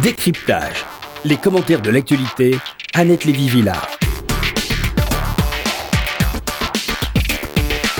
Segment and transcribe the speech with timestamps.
[0.00, 0.86] Décryptage.
[1.22, 2.56] Les commentaires de l'actualité,
[2.94, 3.90] Annette Lévy-Villard.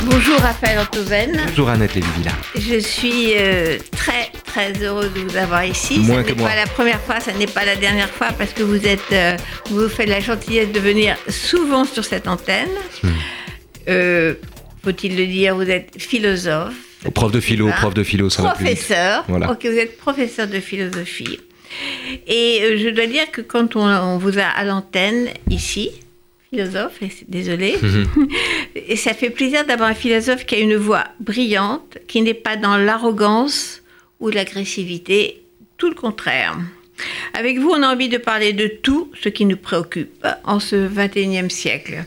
[0.03, 1.43] Bonjour Raphaël Antoven.
[1.49, 2.39] Bonjour Annette Lévy-Villard.
[2.57, 5.99] Je suis euh, très très heureuse de vous avoir ici.
[5.99, 6.49] Moins ce que n'est moi.
[6.49, 9.37] pas la première fois, ce n'est pas la dernière fois parce que vous êtes, euh,
[9.67, 12.71] vous faites la gentillesse de venir souvent sur cette antenne.
[13.03, 13.09] Hmm.
[13.89, 14.35] Euh,
[14.83, 16.75] Faut-il le dire, vous êtes philosophe.
[17.15, 18.79] Prof de philo, prof de philo, ça va plus vite.
[18.79, 19.25] Professeur.
[19.29, 19.51] Voilà.
[19.51, 21.39] Ok, vous êtes professeur de philosophie.
[22.27, 25.91] Et euh, je dois dire que quand on, on vous a à l'antenne ici,
[26.51, 28.07] philosophe, et c'est- désolé, Mhm.
[28.75, 32.57] et ça fait plaisir d'avoir un philosophe qui a une voix brillante, qui n'est pas
[32.57, 33.83] dans l'arrogance
[34.21, 35.43] ou l'agressivité,
[35.79, 36.57] tout le contraire.
[37.35, 40.77] Avec vous, on a envie de parler de tout ce qui nous préoccupe en ce
[40.77, 42.05] 21e siècle.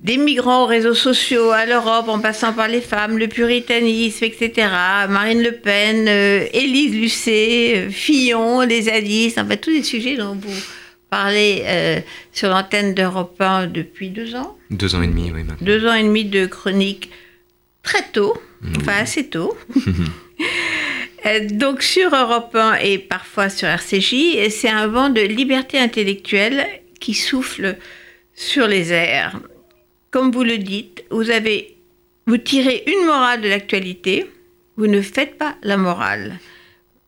[0.00, 4.68] Des migrants aux réseaux sociaux, à l'Europe, en passant par les femmes, le puritanisme, etc.
[5.08, 10.16] Marine Le Pen, euh, Élise Lucet, euh, Fillon, les zadistes, en fait, tous les sujets
[10.18, 10.62] dont vous
[11.08, 12.00] parlez euh,
[12.30, 14.58] sur l'antenne d'Europe 1 depuis deux ans.
[14.70, 15.56] Deux ans et demi, oui, maintenant.
[15.64, 17.10] Deux ans et demi de chronique
[17.82, 18.36] très tôt,
[18.76, 19.56] enfin assez tôt.
[21.52, 26.66] Donc sur Europe 1 et parfois sur RCJ, c'est un vent de liberté intellectuelle
[27.00, 27.76] qui souffle
[28.34, 29.40] sur les airs.
[30.10, 31.76] Comme vous le dites, vous avez
[32.28, 34.26] vous tirez une morale de l'actualité,
[34.76, 36.40] vous ne faites pas la morale.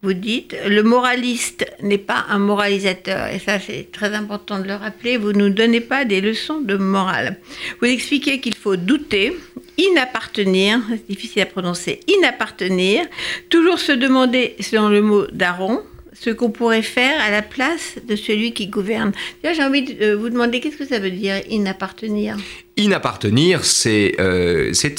[0.01, 4.77] Vous dites, le moraliste n'est pas un moralisateur, et ça c'est très important de le
[4.77, 7.41] rappeler, vous ne nous donnez pas des leçons de morale.
[7.81, 9.37] Vous expliquez qu'il faut douter,
[9.77, 13.05] inappartenir, c'est difficile à prononcer, inappartenir,
[13.51, 18.15] toujours se demander, selon le mot d'Aaron, ce qu'on pourrait faire à la place de
[18.15, 19.13] celui qui gouverne.
[19.43, 22.37] J'ai envie de euh, vous demander, qu'est-ce que ça veut dire, inappartenir?
[22.79, 24.97] Inappartenir, c'est euh, c'est-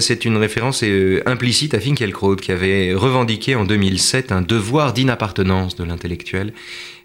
[0.00, 5.74] c'est- une référence euh, implicite à Finkielkraut qui avait revendiqué en 2007 un devoir d'inappartenance
[5.74, 6.52] de l'intellectuel.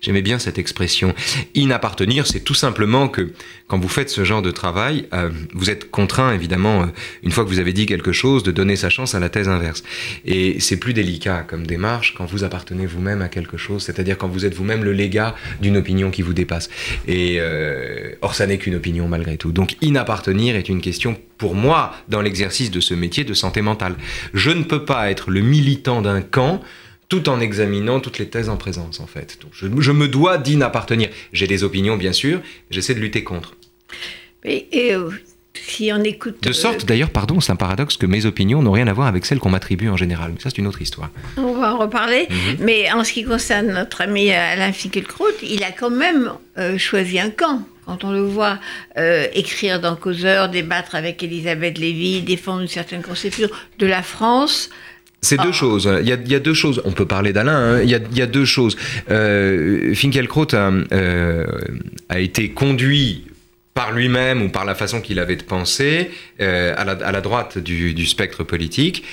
[0.02, 1.16] J'aimais bien cette expression.
[1.56, 3.32] Inappartenir, c'est tout simplement que
[3.68, 6.88] quand vous faites ce genre de travail, euh, vous êtes contraint, évidemment,
[7.24, 9.48] une fois que vous avez dit quelque chose, de donner sa chance à la thèse
[9.48, 9.82] inverse.
[10.26, 14.28] Et c'est plus délicat comme démarche quand vous appartenez vous-même à quelque chose, c'est-à-dire quand
[14.28, 16.70] vous êtes vous-même le légat d'une opinion qui vous dépasse.
[17.08, 17.40] Et
[18.22, 19.52] or, ça n'est qu'une opinion malgré tout.
[19.54, 20.03] Donc, inappartenir
[20.56, 23.96] est une question pour moi dans l'exercice de ce métier de santé mentale.
[24.34, 26.62] Je ne peux pas être le militant d'un camp
[27.10, 29.38] tout en examinant toutes les thèses en présence, en fait.
[29.42, 31.10] Donc, je, je me dois d'inappartenir.
[31.32, 32.42] J'ai des opinions, bien sûr,
[32.72, 33.56] j'essaie de lutter contre.
[34.44, 35.12] Et, et, euh,
[35.54, 36.42] si on écoute...
[36.42, 39.08] De euh, sorte, d'ailleurs, pardon, c'est un paradoxe que mes opinions n'ont rien à voir
[39.08, 40.32] avec celles qu'on m'attribue en général.
[40.34, 41.10] Mais ça, c'est une autre histoire.
[41.38, 42.28] On va en reparler.
[42.30, 42.58] Mhm.
[42.60, 47.20] Mais en ce qui concerne notre ami Alain Finkielkraut, il a quand même euh, choisi
[47.20, 47.62] un camp.
[47.86, 48.60] Quand on le voit
[48.98, 53.50] euh, écrire dans Causeur, débattre avec Elisabeth Lévy, défendre une certaine conception
[53.80, 54.70] de la France,
[55.22, 55.54] C'est deux Ah.
[55.54, 55.90] choses.
[56.02, 56.82] Il y, a, il y a deux choses.
[56.86, 57.76] On peut parler d'Alain.
[57.78, 57.82] hein.
[57.82, 58.76] Il, y a, il y a deux choses.
[59.10, 61.46] Euh, Finkielkraut a, euh,
[62.10, 63.26] a été conduit
[63.74, 66.12] par lui-même ou par la façon qu'il avait de penser
[66.42, 69.04] euh, à, la, à la droite du, du spectre politique.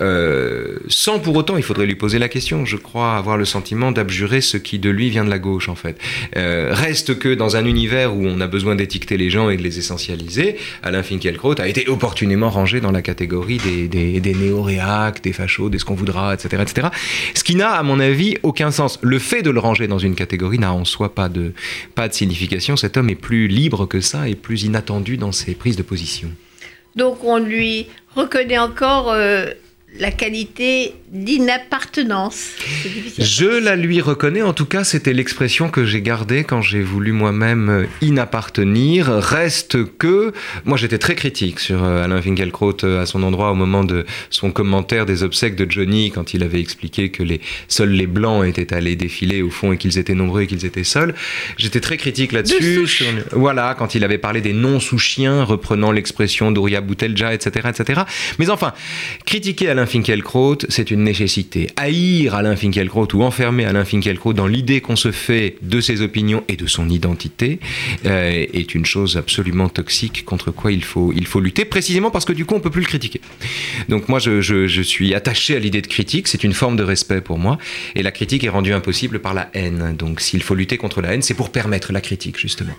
[0.00, 3.92] Euh, sans pour autant, il faudrait lui poser la question, je crois avoir le sentiment
[3.92, 5.98] d'abjurer ce qui de lui vient de la gauche en fait.
[6.36, 9.62] Euh, reste que dans un univers où on a besoin d'étiqueter les gens et de
[9.62, 15.22] les essentialiser, Alain Finkielkraut a été opportunément rangé dans la catégorie des, des, des néo-réacs,
[15.22, 16.88] des fachos, des ce qu'on voudra, etc., etc.
[17.34, 18.98] Ce qui n'a, à mon avis, aucun sens.
[19.02, 21.52] Le fait de le ranger dans une catégorie n'a en soi pas de,
[22.10, 22.76] signification.
[22.76, 26.30] Cet homme est plus libre que ça et plus inattendu dans ses prises de position.
[26.96, 29.46] donc on lui reconnaît encore euh,
[29.96, 32.50] la qualité d'inappartenance.
[33.18, 37.12] Je la lui reconnais, en tout cas, c'était l'expression que j'ai gardée quand j'ai voulu
[37.12, 39.06] moi-même inappartenir.
[39.06, 40.32] Reste que,
[40.66, 44.04] moi j'étais très critique sur euh, Alain Finkielkraut euh, à son endroit au moment de
[44.28, 48.46] son commentaire des obsèques de Johnny, quand il avait expliqué que les, seuls les blancs
[48.46, 51.14] étaient allés défiler au fond et qu'ils étaient nombreux et qu'ils étaient seuls.
[51.56, 52.86] J'étais très critique De là-dessus.
[52.86, 57.70] sur Voilà, quand il avait parlé des noms sous chiens, reprenant l'expression d'Ouria Boutelja, etc.,
[57.70, 58.02] etc.
[58.38, 58.74] Mais enfin,
[59.24, 61.68] critiquer Alain Finkielkraut, c'est une nécessité.
[61.76, 66.44] Haïr Alain Finkielkraut ou enfermer Alain Finkielkraut dans l'idée qu'on se fait de ses opinions
[66.46, 67.58] et de son identité
[68.06, 72.24] euh, est une chose absolument toxique contre quoi il faut, il faut lutter, précisément parce
[72.24, 73.20] que du coup on peut plus le critiquer.
[73.88, 76.82] Donc moi je, je- je suis attaché à l'idée de critique, c'est une forme de
[76.84, 77.58] respect pour moi,
[77.96, 79.96] et la critique est rendue impossible par la haine.
[79.98, 82.74] Donc s'il faut lutter contre la haine, c'est pour permettre la critique justement.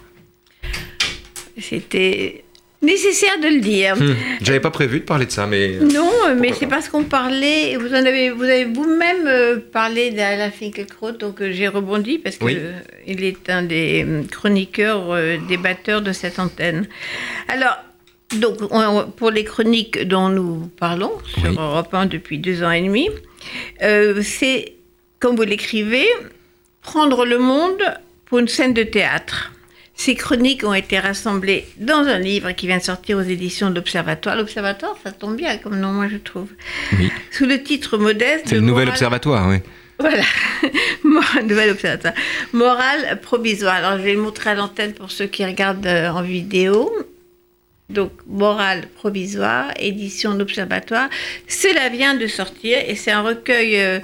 [1.60, 2.44] C'était
[2.81, 3.96] nécessaire de le dire.
[3.98, 4.16] Hmm.
[4.42, 5.76] J'avais pas prévu de parler de ça, mais.
[5.76, 10.12] euh, Non, mais c'est parce qu'on parlait, vous en avez, vous avez vous-même euh, parlé
[10.12, 12.58] d'Alain Finkielkraut, donc euh, j'ai rebondi parce Oui.
[13.06, 16.88] qu'il est un des chroniqueurs, euh, débatteurs de cette antenne.
[17.48, 17.78] Alors,
[18.38, 21.56] donc, on- pour les chroniques dont nous parlons sur Oui.
[21.58, 23.10] Europe 1 depuis deux ans et demi,
[23.81, 24.74] euh, c'est,
[25.20, 26.06] comme vous l'écrivez,
[26.81, 27.81] prendre le monde
[28.26, 29.52] pour une scène de théâtre.
[30.00, 33.75] Ces chroniques ont été rassemblées dans un livre qui vient de sortir aux éditions de
[33.75, 34.38] l'Observatoire.
[34.38, 36.48] L'Observatoire, ça tombe bien comme nom, moi je trouve.
[36.98, 37.12] Oui.
[37.31, 38.46] Sous le titre modeste.
[38.46, 39.57] C'est le nouvel observatoire, oui.
[40.00, 40.24] Voilà,
[41.44, 42.13] nouvel observatoire.
[42.54, 43.75] Morale provisoire.
[43.75, 46.90] Alors je vais le montrer à l'antenne pour ceux qui regardent euh, en vidéo.
[47.90, 51.10] Donc, Morale provisoire, édition d'Observatoire.
[51.50, 53.81] Cela vient de sortir et c'est un recueil.
[53.81, 54.00] euh,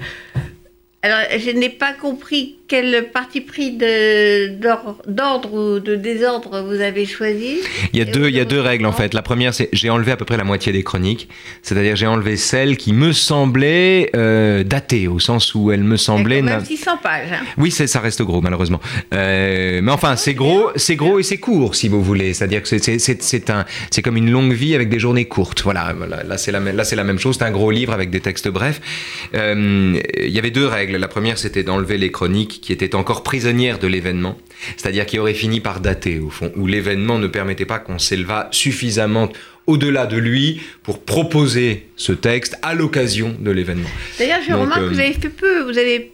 [1.03, 7.57] alors, je n'ai pas compris quel parti pris d'ordre ou de désordre vous avez choisi.
[7.94, 9.13] Il y a deux, il y a vous- deux règles en fait.
[9.13, 11.29] La première, c'est j'ai enlevé à peu près la moitié des chroniques,
[11.62, 16.39] c'est-à-dire j'ai enlevé celles qui me semblaient euh, datées, au sens où elles me semblaient.
[16.39, 17.31] Quand même 600 pages.
[17.33, 17.44] hein.
[17.57, 18.79] Oui, c'est- ça reste gros, malheureusement.
[19.13, 22.33] Euh, mais enfin, c'est gros, c'est gros et c'est court, si vous voulez.
[22.33, 23.65] C'est-à-dire que c'est- un,
[24.03, 25.62] comme une longue vie avec des journées courtes.
[25.63, 26.23] Voilà, voilà.
[26.23, 27.35] là c'est la, même- là c'est la même chose.
[27.39, 28.81] C'est un gros livre avec des textes brefs.
[29.35, 30.97] Euh, Il y avait deux règles.
[30.97, 34.37] La première, c'était d'enlever les chroniques qui étaient encore prisonnières de l'événement,
[34.77, 38.47] c'est-à-dire qui auraient fini par dater au fond, où l'événement ne permettait pas qu'on s'élevât
[38.51, 39.29] suffisamment
[39.67, 43.89] au-delà de lui pour proposer ce texte à l'occasion de l'événement.
[44.19, 46.11] D'ailleurs, je Donc, remarque euh, que vous avez fait peu, vous avez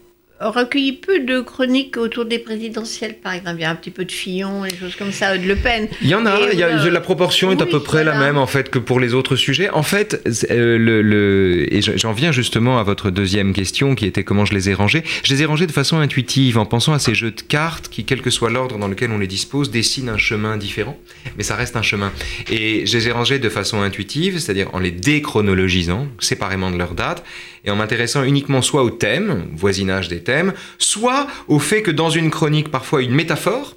[0.50, 3.58] recueilli peu de chroniques autour des présidentielles, par exemple.
[3.60, 5.88] Il y a un petit peu de Fillon, des choses comme ça, de Le Pen.
[6.02, 6.90] Il y en a, Et il y a- voilà.
[6.92, 9.70] la proportion est à peu près la même en fait que pour les autres sujets.
[9.70, 14.06] En fait, euh, le, le- et je- j'en viens justement à votre deuxième question qui
[14.06, 15.04] était comment je les ai rangés.
[15.24, 18.04] Je les ai rangés de façon intuitive en pensant à ces jeux de cartes qui,
[18.06, 20.98] quel que soit l'ordre dans lequel on les dispose, dessinent un chemin différent,
[21.38, 22.12] mais ça reste un chemin.
[22.52, 26.94] Et je les ai rangés de façon intuitive, c'est-à-dire en les déchronologisant séparément de leur
[26.94, 27.24] date
[27.66, 32.10] et en m'intéressant uniquement soit au thème, voisinage des thèmes, soit au fait que dans
[32.10, 33.76] une chronique, parfois une métaphore,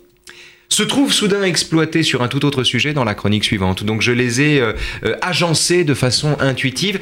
[0.68, 3.84] se trouve soudain exploité sur un tout autre sujet dans la chronique suivante.
[3.84, 4.72] Donc je les ai euh,
[5.04, 7.00] euh, agencés de façon intuitive.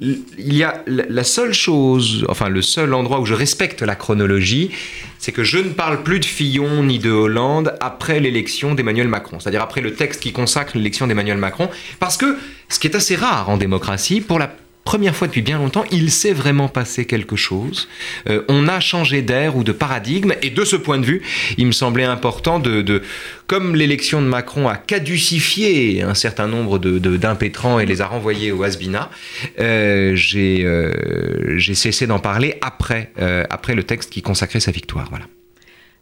[0.00, 4.72] Il y a la seule chose, enfin le seul endroit où je respecte la chronologie,
[5.18, 9.38] c'est que je ne parle plus de Fillon ni de Hollande après l'élection d'Emmanuel Macron,
[9.38, 11.70] c'est-à-dire après le texte qui consacre l'élection d'Emmanuel Macron,
[12.00, 12.36] parce que
[12.68, 14.52] ce qui est assez rare en démocratie, pour la
[14.84, 17.88] première fois depuis bien longtemps, il s'est vraiment passé quelque chose.
[18.28, 21.22] Euh, on a changé d'air ou de paradigme, et de ce point de vue,
[21.58, 23.02] il me semblait important de, de-
[23.46, 28.06] comme l'élection de Macron a caducifié un certain nombre de- de- d'impétrants et les a
[28.06, 29.10] renvoyés au Hasbina,
[29.58, 33.10] euh, j'ai euh, j'ai cessé d'en parler après,
[33.50, 35.08] après le texte qui consacrait sa victoire.
[35.10, 35.26] Voilà.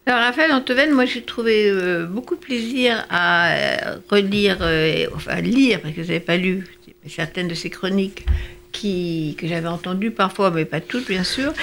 [0.05, 1.71] Alors, Raphaël Antoven, moi j'ai trouvé
[2.09, 3.55] beaucoup de plaisir à
[4.09, 6.65] relire, euh, enfin lire, parce que je n'avais pas lu
[7.07, 8.25] certaines de ses chroniques
[8.73, 11.53] qui, que j'avais entendues parfois, mais pas toutes bien sûr.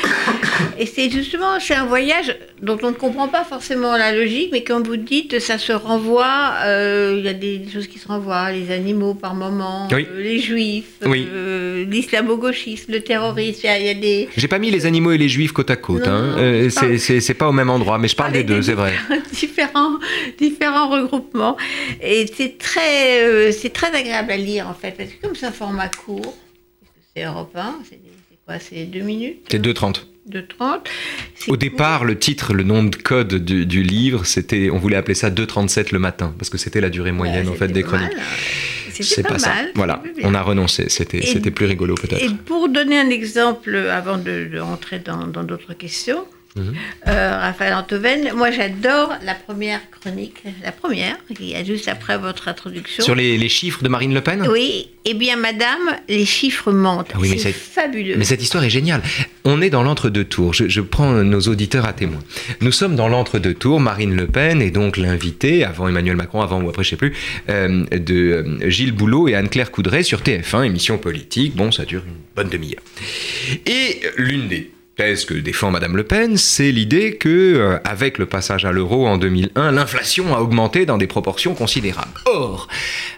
[0.79, 4.63] Et c'est justement, c'est un voyage dont on ne comprend pas forcément la logique, mais
[4.65, 8.53] comme vous dites, ça se renvoie, euh, il y a des choses qui se renvoient,
[8.53, 10.07] les animaux par moment, Oui.
[10.11, 11.27] euh, les juifs, Oui.
[11.31, 14.29] euh, l'islamo-gauchisme, le terrorisme, il y a- il y, a des...
[14.37, 16.07] J'ai pas mis les animaux et les juifs côte à côte.
[16.07, 16.37] Hein.
[16.71, 18.93] c'est- pas au même endroit, mais je parle des deux, c'est vrai.
[19.33, 19.99] différents,
[20.39, 21.57] différents regroupements.
[22.03, 25.53] Et c'est très, c'est très agréable à lire, en fait, parce que comme c'est un
[25.53, 26.37] format court,
[27.15, 28.01] c'est Europe 1, c'est
[28.47, 30.03] quoi C'est deux minutes C'est 2,30.
[30.27, 30.89] De 30.
[31.35, 31.57] c'est Au court.
[31.59, 35.31] départ, le titre, le nom de code du, du livre, c'était, on voulait appeler ça
[35.31, 38.13] 2,37 le matin, parce que c'était la durée moyenne Ouais, en fait des chroniques.
[38.17, 38.23] hein.
[39.03, 39.49] C'est pas, pas, ça.
[39.55, 39.71] mal.
[39.77, 40.91] Voilà, on a renoncé.
[40.91, 42.23] C'était, c'était plus rigolo peut-être.
[42.23, 46.75] Et pour donner un exemple, avant de, de rentrer dans d'autres questions, Mhm.
[47.07, 52.49] euh, Raphaël Antoven, moi j'adore la première chronique, la première, qui est juste après votre
[52.49, 53.05] introduction.
[53.05, 54.47] Sur les, les chiffres de Marine Le Pen?
[54.51, 55.79] Oui, eh bien madame,
[56.09, 57.11] les chiffres mentent.
[57.15, 58.17] Ah oui, mais c'est fabuleux.
[58.17, 59.01] Mais cette histoire est géniale.
[59.45, 60.53] On est dans l'entre-deux tours.
[60.53, 62.19] Je, je prends nos auditeurs à témoin.
[62.61, 63.79] Nous sommes dans l'entre-deux tours.
[63.81, 67.15] Marine Le Pen est donc l'invitée, avant Emmanuel Macron, avant ou après, je sais plus,
[67.49, 68.15] euh, de
[68.61, 71.55] euh, Gilles Boulot et Anne-Claire Coudray sur TF1, émission politique.
[71.55, 72.83] Bon, ça dure une bonne demi-heure.
[73.67, 78.67] Et l'une des que défend Madame Le Pen, c'est l'idée que, euh, avec le passage
[78.67, 82.13] à l'euro en 2001, l'inflation a augmenté dans des proportions considérables.
[82.27, 82.69] Or,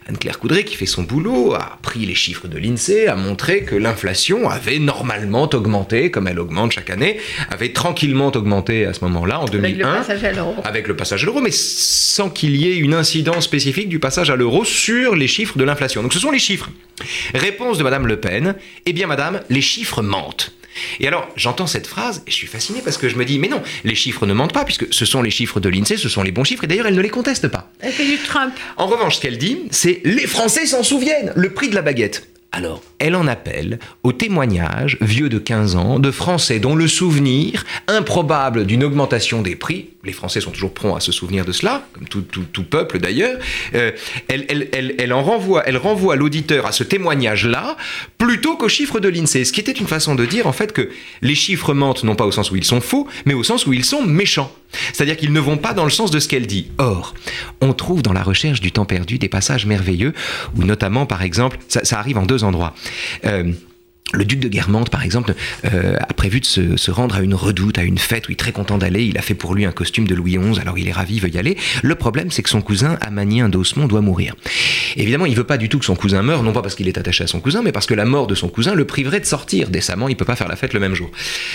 [0.09, 3.75] Anne-Claire Coudray, qui fait son boulot, a pris les chiffres de l'INSEE, a montré que
[3.75, 7.19] l'inflation avait normalement augmenté, comme elle augmente chaque année,
[7.51, 10.55] avait tranquillement augmenté à ce moment-là, en Avec le 2001 passage à l'euro.
[10.63, 14.31] avec le passage à l'euro, mais sans qu'il y ait une incidence spécifique du passage
[14.31, 16.01] à l'euro sur les chiffres de l'inflation.
[16.03, 16.71] Donc ce sont les chiffres.
[17.35, 18.55] Réponse de Madame Le Pen,
[18.87, 20.53] eh bien Madame, les chiffres mentent.
[21.01, 23.49] Et alors, j'entends cette phrase et je suis fasciné parce que je me dis, mais
[23.49, 26.23] non, les chiffres ne mentent pas, puisque ce sont les chiffres de l'INSEE, ce sont
[26.23, 27.71] les bons chiffres, et d'ailleurs, elle ne les conteste pas.
[27.81, 28.55] Elle fait du Trump.
[28.77, 32.29] En revanche, ce qu'elle dit, c'est les Français s'en souviennent, le prix de la baguette.
[32.55, 37.65] Alors, elle en appelle au témoignage, vieux de 15 ans, de Français dont le souvenir,
[37.89, 41.87] improbable d'une augmentation des prix, les Français sont toujours prompts à se souvenir de cela,
[41.95, 43.39] comme tout, peuple d'ailleurs,
[43.75, 43.93] euh,
[44.29, 47.79] elle, en renvoie, elle renvoie l'auditeur à ce témoignage-là,
[48.19, 50.91] plutôt qu'aux chiffres de l'INSEE, ce qui était une façon de dire en fait que
[51.23, 53.73] les chiffres mentent non pas au sens où ils sont faux, mais au sens où
[53.73, 54.53] ils sont méchants.
[54.93, 56.69] C'est-à-dire qu'ils ne vont pas dans le sens de ce qu'elle dit.
[56.79, 57.15] Or,
[57.61, 60.13] on trouve dans la recherche du temps perdu des passages merveilleux,
[60.57, 62.75] où notamment, par exemple, ça, arrive en deux endroits.
[63.25, 63.53] Euh,
[64.13, 67.79] le duc de Guermantes, par exemple, euh, a prévu de se, rendre à une redoute,
[67.79, 69.05] à une fête où il est très content d'aller.
[69.05, 71.21] Il a fait pour lui un costume de Louis XI, alors il est ravi, il
[71.21, 71.57] veut y aller.
[71.83, 74.35] Le problème, c'est que son cousin, Amanien d'Osmond, doit mourir.
[74.97, 76.99] Évidemment, il veut pas du tout que son cousin meure, non pas parce qu'il est
[76.99, 79.25] attaché à son cousin, mais parce que la mort de son cousin le priverait de
[79.25, 80.09] sortir décemment.
[80.09, 81.11] Il peut pas faire la fête le même jour.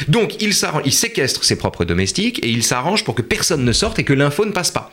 [0.08, 0.54] Donc, il,
[0.86, 4.14] il séquestre ses propres domestiques et il s'arrange pour que personne ne sorte et que
[4.14, 4.92] l'info ne passe pas.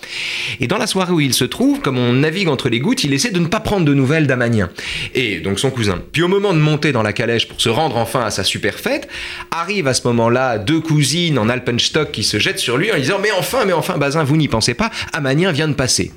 [0.60, 3.12] Et dans la soirée où il se trouve, comme on navigue entre les gouttes, il
[3.12, 4.70] essaie de ne pas prendre de nouvelles d'Amanien.
[5.14, 6.02] Et donc son cousin.
[6.12, 9.08] Puis au moment de monter dans la calèche se rendre enfin à sa super fête,
[9.50, 13.18] arrive à ce moment-là deux cousines en alpenstock qui se jettent sur lui en disant
[13.20, 16.12] Mais enfin, mais enfin, Bazin, vous n'y pensez pas, Amanien vient de passer.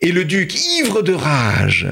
[0.00, 1.88] Et le duc, ivre de rage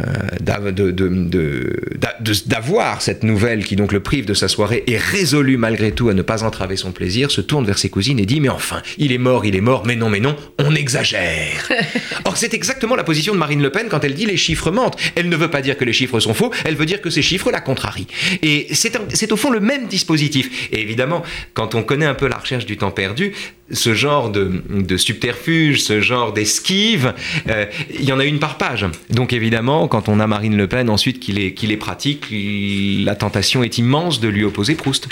[2.46, 6.14] d'avoir cette nouvelle qui donc le prive de sa soirée et résolu malgré tout à
[6.14, 9.10] ne pas entraver son plaisir, se tourne vers ses cousines et dit Mais enfin, il
[9.10, 11.68] est mort, il est mort, mais non, mais non, on exagère.
[12.24, 14.96] Or, c'est exactement la position de Marine Le Pen quand elle dit les chiffres mentent.
[15.16, 17.22] Elle ne veut pas dire que les chiffres sont faux, elle veut dire que ces
[17.22, 18.06] chiffres la contrarient.
[18.40, 20.68] Et c'est au fond le même dispositif.
[20.70, 23.32] Et évidemment, quand on connaît un peu la recherche du temps perdu,
[23.70, 27.14] ce genre de, subterfuge, ce genre d'esquive,
[27.48, 27.66] euh,
[27.98, 28.86] il y en a une par page.
[29.10, 33.14] Donc évidemment, quand on a Marine Le Pen ensuite qui les, qui les pratique, la
[33.14, 35.08] tentation est immense de lui opposer Proust.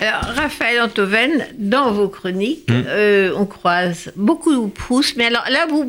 [0.00, 2.84] Alors, Raphaël Antoven, dans vos chroniques, hmm.
[2.86, 5.86] euh, on croise beaucoup Proust, mais alors là, vous,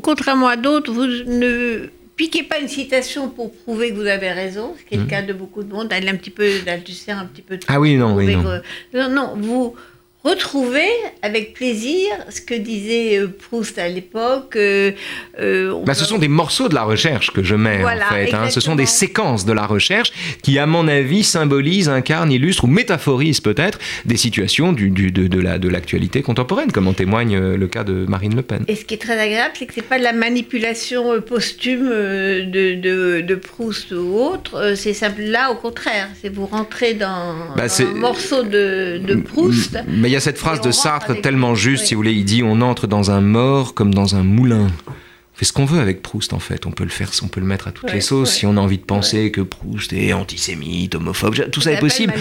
[0.00, 4.74] contrairement à d'autres, vous ne piquez pas une citation pour prouver que vous avez raison,
[4.78, 5.08] ce qui est le hmm.
[5.08, 5.88] cas de beaucoup de monde.
[5.90, 7.58] Elle est un petit peu d'Althusser, un petit peu.
[7.66, 8.60] ah oui, non, oui, non.
[8.94, 9.74] non, non, vous
[10.22, 10.88] retrouver
[11.22, 14.54] avec plaisir ce que disait euh, Proust à l'époque.
[14.56, 14.92] Euh,
[15.38, 18.34] euh, bah, ce sont des morceaux de la recherche que je mets en fait.
[18.34, 18.50] Hein.
[18.50, 20.12] Ce sont des séquences de la recherche
[20.42, 25.26] qui, à mon avis, symbolisent, incarnent, illustrent ou métaphorisent peut-être des situations du, du, de,
[25.26, 28.64] de l'actualité contemporaine, comme en témoigne le cas de Marine Le Pen.
[28.68, 32.74] Et ce qui est très agréable, c'est que c'est pas de la manipulation posthume de,
[32.74, 34.74] de, de Proust ou autre.
[34.76, 39.78] C'est simple là, au contraire, c'est vous rentrer dans, bah, un morceau de, de Proust.
[39.88, 42.42] Mais il y a cette phrase de Sartre tellement juste, si vous voulez, il dit
[42.42, 44.66] on entre dans un mort comme dans un moulin.
[44.88, 47.38] On fait ce qu'on veut avec Proust en fait, on peut le faire, on peut
[47.38, 50.12] le mettre à toutes les sauces si on a envie de penser que Proust est
[50.12, 52.12] antisémite, homophobe, tout ça est possible.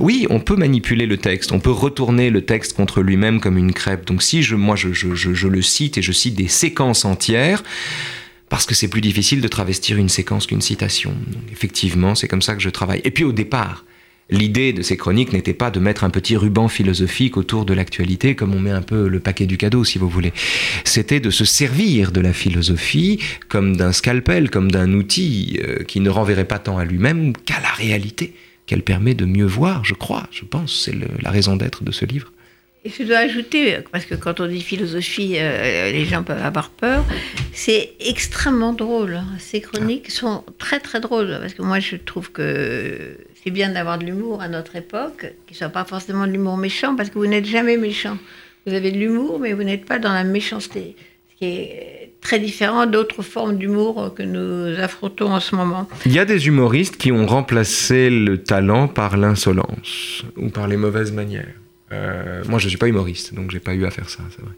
[0.00, 3.74] Oui, on peut manipuler le texte, on peut retourner le texte contre lui-même comme une
[3.74, 4.06] crêpe.
[4.06, 7.04] Donc si je, moi je, je, je, je le cite et je cite des séquences
[7.04, 7.62] entières,
[8.48, 11.14] parce que c'est plus difficile de travestir une séquence qu'une citation.
[11.52, 13.02] effectivement, c'est comme ça que je travaille.
[13.04, 13.84] Et puis au départ,
[14.30, 18.34] L'idée de ces chroniques n'était pas de mettre un petit ruban philosophique autour de l'actualité,
[18.34, 20.34] comme on met un peu le paquet du cadeau, si vous voulez.
[20.84, 26.00] C'était de se servir de la philosophie comme d'un scalpel, comme d'un outil euh, qui
[26.00, 28.34] ne renverrait pas tant à lui-même qu'à la réalité,
[28.66, 32.04] qu'elle permet de mieux voir, je crois, je pense, c'est la raison d'être de ce
[32.04, 32.30] livre.
[32.84, 36.70] Et je dois ajouter, parce que quand on dit philosophie, euh, les gens peuvent avoir
[36.70, 37.04] peur,
[37.52, 39.20] c'est extrêmement drôle.
[39.38, 43.98] Ces chroniques sont très très drôles, parce que moi je trouve que c'est bien d'avoir
[43.98, 47.18] de l'humour à notre époque, qui ne soit pas forcément de l'humour méchant, parce que
[47.18, 48.18] vous n'êtes jamais méchant.
[48.66, 50.96] Vous avez de l'humour, mais vous n'êtes pas dans la méchanceté,
[51.30, 55.88] ce qui est très différent d'autres formes d'humour que nous affrontons en ce moment.
[56.04, 60.76] Il y a des humoristes qui ont remplacé le talent par l'insolence ou par les
[60.76, 61.54] mauvaises manières.
[61.92, 64.42] Euh, moi, je ne suis pas humoriste, donc j'ai pas eu à faire ça, c'est
[64.42, 64.54] vrai.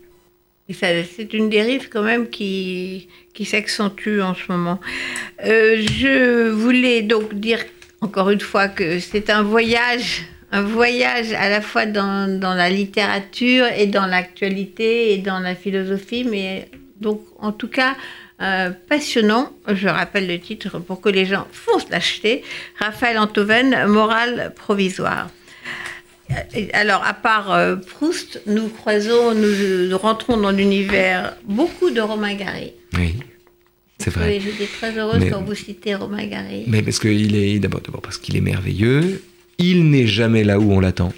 [0.72, 4.80] C'est une dérive quand même qui, qui s'accentue en ce moment.
[5.44, 7.58] Euh, je voulais donc dire
[8.00, 13.66] encore une fois que c'est un voyage, un voyage à la fois dans, la littérature
[13.66, 16.68] et dans l'actualité et dans la philosophie, mais
[17.00, 17.94] donc en tout cas
[18.40, 19.52] euh, passionnant.
[19.68, 22.42] Je rappelle le titre pour que les gens foncent l'acheter.
[22.78, 25.28] Raphaël Antoven, Morale provisoire.
[26.72, 32.72] Alors, à part euh, Proust, nous croisons, nous, rentrons dans l'univers beaucoup de Romain Gary.
[32.96, 33.16] Oui.
[34.00, 34.38] C'est vrai.
[34.38, 36.64] Oui, j'étais très heureuse quand vous citez Romain Gary.
[36.66, 39.22] Mais parce qu'il est d'abord, parce qu'il est merveilleux.
[39.58, 41.12] Il n'est jamais là où on l'attend.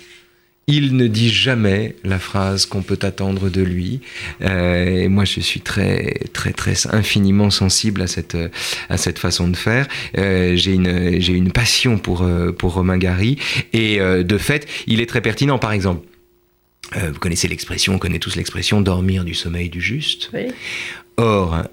[0.68, 4.00] Il ne dit jamais la phrase qu'on peut attendre de lui.
[4.42, 8.36] Euh, et moi, je suis très, très, très infiniment sensible à cette,
[8.88, 9.88] à cette façon de faire.
[10.18, 13.38] Euh, j'ai une, j'ai une passion pour, euh, pour Romain Gary.
[13.72, 15.58] Et de fait, il est très pertinent.
[15.58, 16.06] Par exemple,
[16.94, 20.30] vous connaissez l'expression, on connaît tous l'expression dormir du sommeil du juste.
[20.34, 20.48] Oui.
[21.16, 21.64] Or,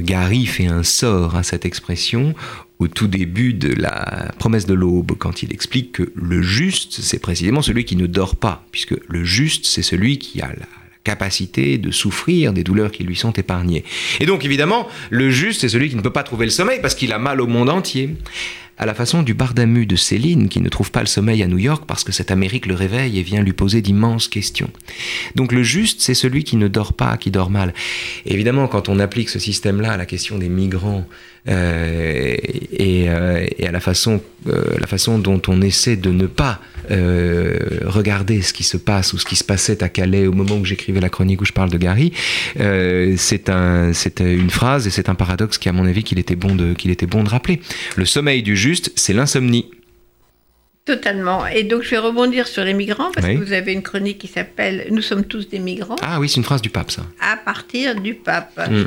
[0.00, 2.34] Gary fait un sort à cette expression
[2.78, 7.20] au tout début de la promesse de l'aube, quand il explique que le juste, c'est
[7.20, 10.66] précisément celui qui ne dort pas, puisque le juste, c'est celui qui a la
[11.04, 13.84] capacité de souffrir des douleurs qui lui sont épargnées.
[14.20, 16.94] Et donc évidemment, le juste, c'est celui qui ne peut pas trouver le sommeil parce
[16.94, 18.16] qu'il a mal au monde entier
[18.78, 21.58] à la façon du Bardamu de Céline qui ne trouve pas le sommeil à New
[21.58, 24.70] York parce que cette Amérique le réveille et vient lui poser d'immenses questions.
[25.34, 27.74] Donc le juste, c'est celui qui ne dort pas, qui dort mal.
[28.26, 31.06] évidemment, quand on applique ce système-là à la question des migrants
[31.46, 36.60] et, euh, et, à la façon, euh, la façon dont on essaie de ne pas
[36.90, 40.56] euh, regarder ce qui se passe ou ce qui se passait à Calais au moment
[40.56, 42.12] où j'écrivais la chronique où je parle de Gary,
[42.60, 46.36] euh, c'est un, une phrase et c'est un paradoxe qui, à mon avis, qu'il était,
[46.36, 47.60] bon de, qu'il était bon de rappeler.
[47.96, 49.70] Le sommeil du juste, c'est l'insomnie.
[50.84, 51.46] Totalement.
[51.46, 54.26] Et donc, je vais rebondir sur les migrants, parce que vous avez une chronique qui
[54.26, 55.94] s'appelle Nous sommes tous des migrants.
[56.02, 57.02] Ah oui, c'est une phrase du pape, ça.
[57.20, 58.58] À partir du pape.
[58.68, 58.86] Mm.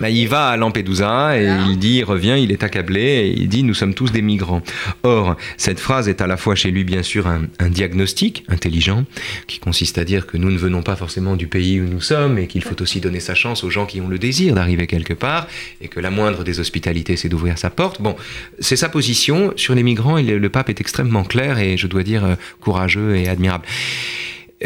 [0.00, 3.48] Bah, il va à Lampedusa et il dit, il revient, il est accablé et il
[3.48, 4.62] dit nous sommes tous des migrants.
[5.02, 9.04] Or, cette phrase est à la fois chez lui bien sûr un, diagnostic intelligent
[9.48, 12.38] qui consiste à dire que nous ne venons pas forcément du pays où nous sommes
[12.38, 15.14] et qu'il faut aussi donner sa chance aux gens qui ont le désir d'arriver quelque
[15.14, 15.48] part
[15.80, 18.00] et que la moindre des hospitalités c'est d'ouvrir sa porte.
[18.00, 18.14] Bon,
[18.60, 22.04] c'est sa position sur les migrants et le pape est extrêmement clair et je dois
[22.04, 23.64] dire euh, courageux et admirable.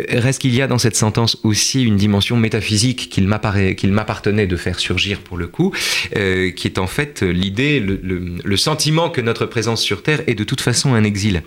[0.08, 4.78] Reste qu'il y a dans cette sentence aussi une dimension métaphysique qu'il m'appartenait de faire
[4.78, 5.72] surgir pour le coup,
[6.16, 10.44] euh, qui est en fait l'idée, le, sentiment que notre présence sur Terre est de
[10.44, 11.42] toute façon un exil.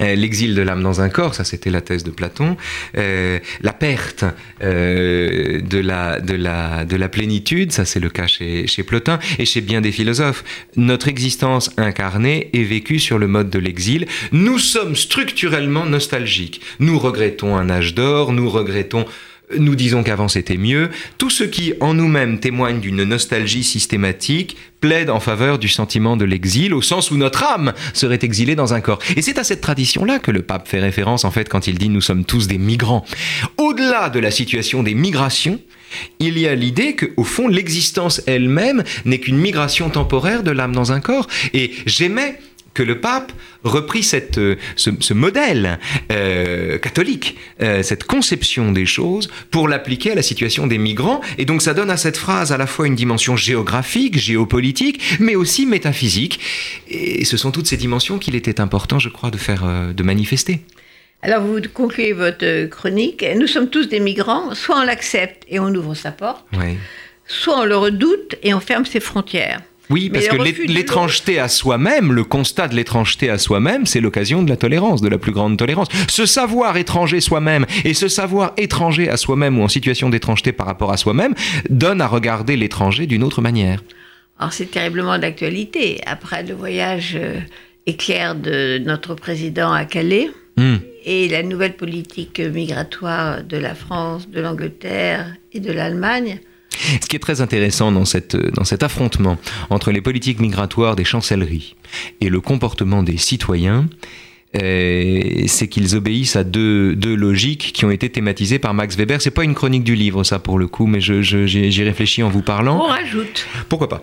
[0.00, 2.56] Euh, l'exil de l'âme dans un corps, ça c'était la thèse de Platon,
[2.96, 4.24] euh, la perte
[4.62, 9.18] euh, de, la, de, la, de la plénitude, ça c'est le cas chez, chez Plotin
[9.38, 10.44] et chez bien des philosophes.
[10.76, 14.06] Notre existence incarnée est vécue sur le mode de l'exil.
[14.32, 16.60] Nous sommes structurellement nostalgiques.
[16.78, 19.04] Nous regrettons un âge d'or, nous regrettons
[19.58, 20.90] nous disons qu'avant c'était mieux.
[21.18, 26.24] Tout ce qui en nous-mêmes témoigne d'une nostalgie systématique plaide en faveur du sentiment de
[26.24, 28.98] l'exil, au sens où notre âme serait exilée dans un corps.
[29.16, 31.88] Et c'est à cette tradition-là que le pape fait référence, en fait, quand il dit
[31.88, 33.04] nous sommes tous des migrants.
[33.58, 35.60] Au-delà de la situation des migrations,
[36.18, 40.92] il y a l'idée qu'au fond, l'existence elle-même n'est qu'une migration temporaire de l'âme dans
[40.92, 41.26] un corps.
[41.52, 42.38] Et j'aimais
[42.74, 43.32] que le pape
[43.64, 45.78] reprit cette, euh, ce, modèle
[46.10, 51.20] euh, catholique, euh, cette conception des choses, pour l'appliquer à la situation des migrants.
[51.38, 55.36] Et donc ça donne à cette phrase à la fois une dimension géographique, géopolitique, mais
[55.36, 56.40] aussi métaphysique.
[56.88, 60.60] Et ce sont toutes ces dimensions qu'il était important, je crois, de faire, de manifester.
[61.22, 63.24] Alors vous concluez votre chronique.
[63.36, 64.54] Nous sommes tous des migrants.
[64.54, 66.46] Soit on l'accepte et on ouvre sa porte,
[67.26, 69.60] soit on le redoute et on ferme ses frontières.
[69.90, 70.36] Oui, parce que
[70.72, 75.08] l'étrangeté à soi-même, le constat de l'étrangeté à soi-même, c'est l'occasion de la tolérance, de
[75.08, 75.88] la plus grande tolérance.
[76.08, 80.66] Ce savoir étranger soi-même et ce savoir étranger à soi-même ou en situation d'étrangeté par
[80.66, 81.34] rapport à soi-même
[81.68, 83.82] donne à regarder l'étranger d'une autre manière.
[84.38, 86.00] Alors c'est terriblement d'actualité.
[86.06, 87.40] Après le voyage euh,
[87.86, 90.76] éclair de notre président à Calais hmm.
[91.04, 96.38] et la nouvelle politique migratoire de la France, de l'Angleterre et de l'Allemagne,
[97.00, 99.38] ce qui est très intéressant dans, cet affrontement
[99.70, 101.76] entre les politiques migratoires des chancelleries
[102.20, 103.88] et le comportement des citoyens,
[104.52, 109.22] c'est qu'ils obéissent à deux, deux, logiques qui ont été thématisées par Max Weber.
[109.22, 112.42] C'est pas une chronique du livre, ça pour le coup, mais j'y réfléchis en vous
[112.42, 112.82] parlant.
[112.84, 113.46] On rajoute.
[113.68, 114.00] Pourquoi pas?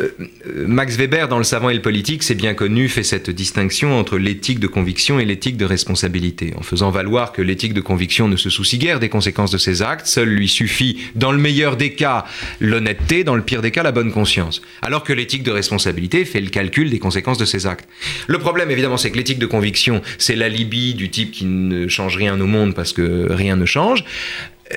[0.00, 0.10] Euh,
[0.46, 3.98] euh, Max Weber, dans Le savant et le politique, c'est bien connu, fait cette distinction
[3.98, 8.28] entre l'éthique de conviction et l'éthique de responsabilité, en faisant valoir que l'éthique de conviction
[8.28, 11.76] ne se soucie guère des conséquences de ses actes, seul lui suffit, dans le meilleur
[11.76, 12.24] des cas,
[12.60, 14.62] l'honnêteté, dans le pire des cas, la bonne conscience.
[14.82, 17.88] Alors que l'éthique de responsabilité fait le calcul des conséquences de ses actes.
[18.28, 19.87] Le problème, évidemment, c'est que l'éthique de conviction
[20.18, 24.04] c'est l'alibi du type qui ne change rien au monde parce que rien ne change.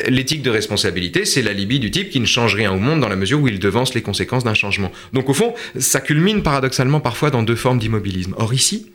[0.07, 3.17] L'éthique de responsabilité, c'est l'alibi du type qui ne change rien au monde dans la
[3.17, 4.91] mesure où il devance les conséquences d'un changement.
[5.11, 8.33] Donc au fond, ça culmine paradoxalement parfois dans deux formes d'immobilisme.
[8.37, 8.91] Or ici,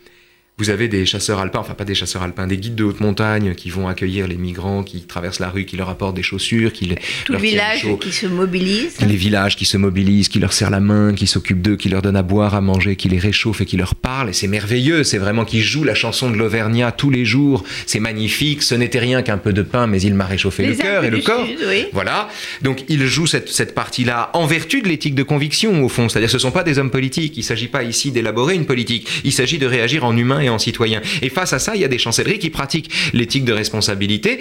[0.58, 3.54] vous avez des chasseurs alpins, enfin pas des chasseurs alpins, des guides de haute montagne
[3.54, 6.86] qui vont accueillir les migrants, qui traversent la rue, qui leur apportent des chaussures, qui
[6.86, 8.98] les, Tout le village qui se mobilise.
[9.02, 12.00] Les villages qui se mobilisent, qui leur serrent la main, qui s'occupent d'eux, qui leur
[12.00, 14.30] donnent à boire, à manger, qui les réchauffent et qui leur parlent.
[14.30, 17.62] Et c'est merveilleux, c'est vraiment qu'ils jouent la chanson de l'Auvergnat tous les jours.
[17.84, 21.04] C'est magnifique, ce n'était rien qu'un peu de pain, mais il m'a réchauffé le cœur
[21.04, 21.46] et le corps.
[21.92, 22.30] Voilà.
[22.62, 26.08] Donc ils jouent cette, cette partie-là en vertu de l'éthique de conviction, au fond.
[26.08, 27.36] C'est-à-dire ce ne sont pas des hommes politiques.
[27.36, 29.06] Il ne s'agit pas ici d'élaborer une politique.
[29.22, 31.00] Il s'agit de réagir en humain en citoyen.
[31.22, 34.40] Et face à ça, il y a des chancelleries qui pratiquent l'éthique de responsabilité,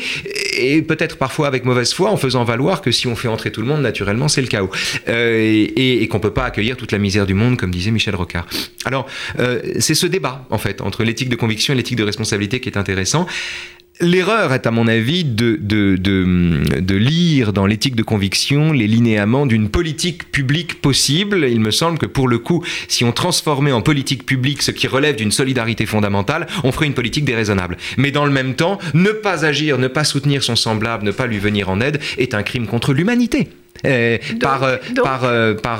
[0.58, 3.62] et peut-être parfois avec mauvaise foi, en faisant valoir que si on fait entrer tout
[3.62, 4.70] le monde, naturellement, c'est le chaos.
[5.08, 8.16] Euh, et, qu'on ne peut pas accueillir toute la misère du monde, comme disait Michel
[8.16, 8.46] Rocard.
[8.86, 9.08] Alors,
[9.40, 12.70] euh, c'est ce débat, en fait, entre l'éthique de conviction et l'éthique de responsabilité qui
[12.70, 13.26] est intéressant.
[14.02, 15.58] L'erreur est, à mon avis, de,
[16.96, 21.48] lire dans l'éthique de conviction les linéaments d'une politique publique possible.
[21.50, 24.88] Il me semble que pour le coup, si on transformait en politique publique ce qui
[24.88, 27.78] relève d'une solidarité fondamentale, on ferait une politique déraisonnable.
[27.98, 31.26] Mais dans le même temps, ne pas agir, ne pas soutenir son semblable, ne pas
[31.26, 33.48] lui venir en aide est un crime contre l'humanité.
[33.86, 35.80] Euh, par, euh, par, euh, par,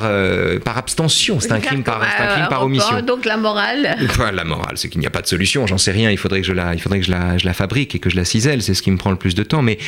[0.62, 1.40] par abstention.
[1.40, 3.00] C'est un crime par, un crime par omission.
[3.02, 3.96] Donc la morale.
[4.32, 5.66] la morale, c'est qu'il n'y a pas de solution.
[5.66, 6.10] J'en sais rien.
[6.10, 8.10] Il faudrait que je la, il faudrait que je la, je la fabrique et que
[8.10, 8.62] je la cisèle.
[8.62, 9.62] C'est ce qui me prend le plus de temps.
[9.62, 9.78] Mais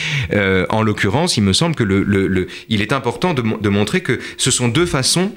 [0.70, 4.00] en l'occurrence, il me semble que le, le, le, il est important de, de montrer
[4.00, 5.32] que ce sont deux façons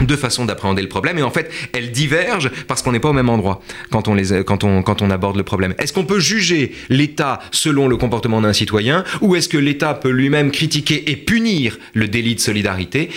[0.00, 3.14] deux façons d'appréhender le problème et en fait elles divergent parce qu'on n'est pas au
[3.14, 5.74] même endroit quand on, les, quand on, quand on aborde le problème.
[5.78, 10.10] Est-ce qu'on peut juger l'État selon le comportement d'un citoyen ou est-ce que l'État peut
[10.10, 13.10] lui-même critiquer et punir le délit de solidarité?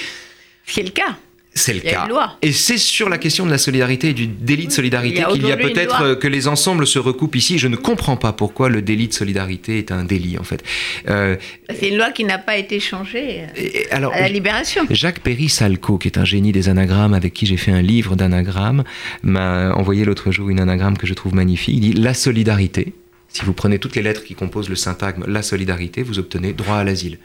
[0.65, 1.17] C'est le cas.
[1.55, 2.07] C'est le cas.
[2.41, 5.51] Et c'est sur la question de la solidarité et du délit de solidarité qu'il y
[5.51, 7.59] a peut-être euh, que les ensembles se recoupent ici.
[7.59, 10.63] Je ne comprends pas pourquoi le délit de solidarité est un délit, en fait.
[11.09, 11.35] Euh,
[11.69, 13.43] c'est une loi qui n'a pas été changée
[13.91, 14.85] alors, à la libération.
[14.89, 18.83] Jacques Perry-Salco, qui est un génie des anagrammes, avec qui j'ai fait un livre d'anagrammes,
[19.21, 21.75] m'a envoyé l'autre jour une anagramme que je trouve magnifique.
[21.75, 22.93] Il dit La solidarité,
[23.29, 26.77] si vous prenez toutes les lettres qui composent le syntagme La solidarité, vous obtenez droit
[26.77, 27.19] à l'asile.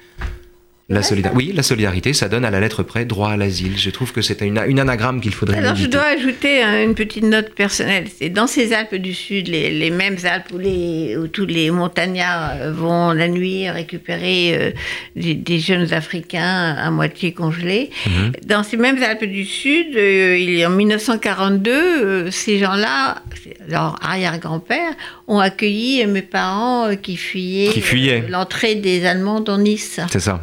[0.91, 1.03] La
[1.35, 3.77] oui, la solidarité, ça donne à la lettre près droit à l'asile.
[3.77, 7.25] Je trouve que c'est une, une, anagramme qu'il faudrait Alors, je dois ajouter une petite
[7.25, 8.07] note personnelle.
[8.19, 12.53] C'est dans ces Alpes du Sud, les, mêmes Alpes où, les, où, tous les montagnards
[12.57, 14.71] euh, vont la nuit récupérer euh,
[15.15, 17.91] des, jeunes Africains à moitié congelés.
[18.07, 18.33] Mhm.
[18.47, 23.23] Dans ces mêmes Alpes du Sud, euh, il en 1942, ces gens-là,
[23.69, 24.95] leur arrière-grand-père,
[25.29, 28.25] ont accueilli mes parents qui fuyaient, qui fuyaient.
[28.29, 30.01] l'entrée des Allemands dans Nice.
[30.11, 30.43] C'est ça.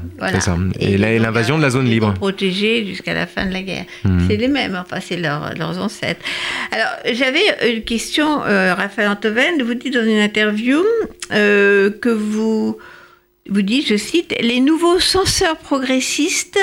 [0.80, 2.14] Et, l'invasion de la zone libre.
[2.14, 3.86] Protégés jusqu'à la fin de la guerre.
[4.04, 4.28] Hmm.
[4.28, 6.22] C'est les mêmes, enfin, c'est leurs ancêtres.
[6.72, 9.64] Alors, j'avais une question, euh, Raphaël Antoven.
[9.64, 10.84] Vous dites dans une interview
[11.32, 12.78] euh, que vous,
[13.50, 16.60] vous dites, je cite, les nouveaux censeurs progressistes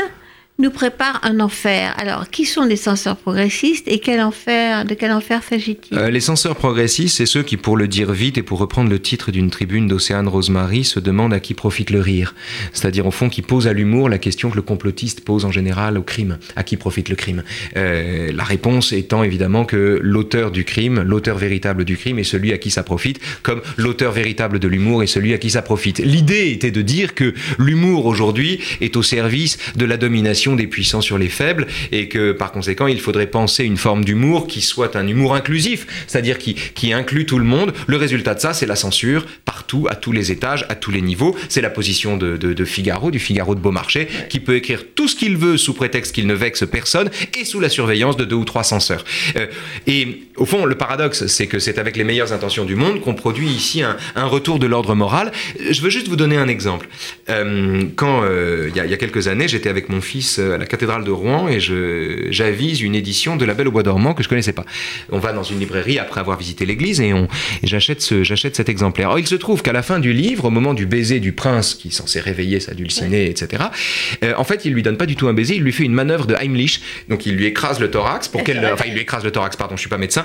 [0.58, 1.94] nous prépare un enfer.
[1.98, 6.20] Alors, qui sont les censeurs progressistes et quel enfer, de quel enfer s'agit-il euh, Les
[6.20, 9.50] censeurs progressistes, c'est ceux qui, pour le dire vite et pour reprendre le titre d'une
[9.50, 12.34] tribune d'Océane Rosemary, se demandent à qui profite le rire.
[12.72, 15.96] C'est-à-dire, au fond, qui posent à l'humour la question que le complotiste pose en général
[15.96, 16.38] au crime.
[16.54, 17.42] À qui profite le crime
[17.76, 22.52] euh, La réponse étant évidemment que l'auteur du crime, l'auteur véritable du crime est celui
[22.52, 25.98] à qui ça profite, comme l'auteur véritable de l'humour est celui à qui ça profite.
[25.98, 31.00] L'idée était de dire que l'humour aujourd'hui est au service de la domination des puissants
[31.00, 34.96] sur les faibles et que par conséquent il faudrait penser une forme d'humour qui soit
[34.96, 37.72] un humour inclusif, c'est-à-dire qui, qui inclut tout le monde.
[37.86, 41.00] Le résultat de ça, c'est la censure partout, à tous les étages, à tous les
[41.00, 41.36] niveaux.
[41.48, 45.16] C'est la position de, de, Figaro, du Figaro de Beaumarchais, qui peut écrire tout ce
[45.16, 48.44] qu'il veut sous prétexte qu'il ne vexe personne et sous la surveillance de deux ou
[48.44, 49.04] trois censeurs.
[49.36, 49.46] Euh,
[49.86, 53.14] et au fond, le paradoxe, c'est que c'est avec les meilleures intentions du monde qu'on
[53.14, 55.32] produit ici un, un retour de l'ordre moral.
[55.70, 56.88] Je veux juste vous donner un exemple.
[57.28, 60.66] Euh, quand, euh, il y, y, a quelques années, j'étais avec mon fils à la
[60.66, 64.28] cathédrale de Rouen et j'avise une édition de La Belle au Bois dormant que je
[64.28, 64.64] connaissais pas.
[65.10, 67.12] On va dans une librairie après avoir visité l'église et,
[67.62, 69.10] j'achète, ce, cet exemplaire.
[69.10, 71.74] Or, il se trouve qu'à la fin du livre, au moment du baiser du prince
[71.74, 73.64] qui est censé réveiller sa dulcinée, etc.,
[74.24, 75.92] euh, en fait, il lui donne pas du tout un baiser, il lui fait une
[75.92, 76.80] manœuvre de Heimlich.
[77.08, 79.76] Donc, il lui écrase le thorax pour qu'elle, enfin, il lui écrase le thorax, pardon,
[79.76, 80.24] je suis pas médecin,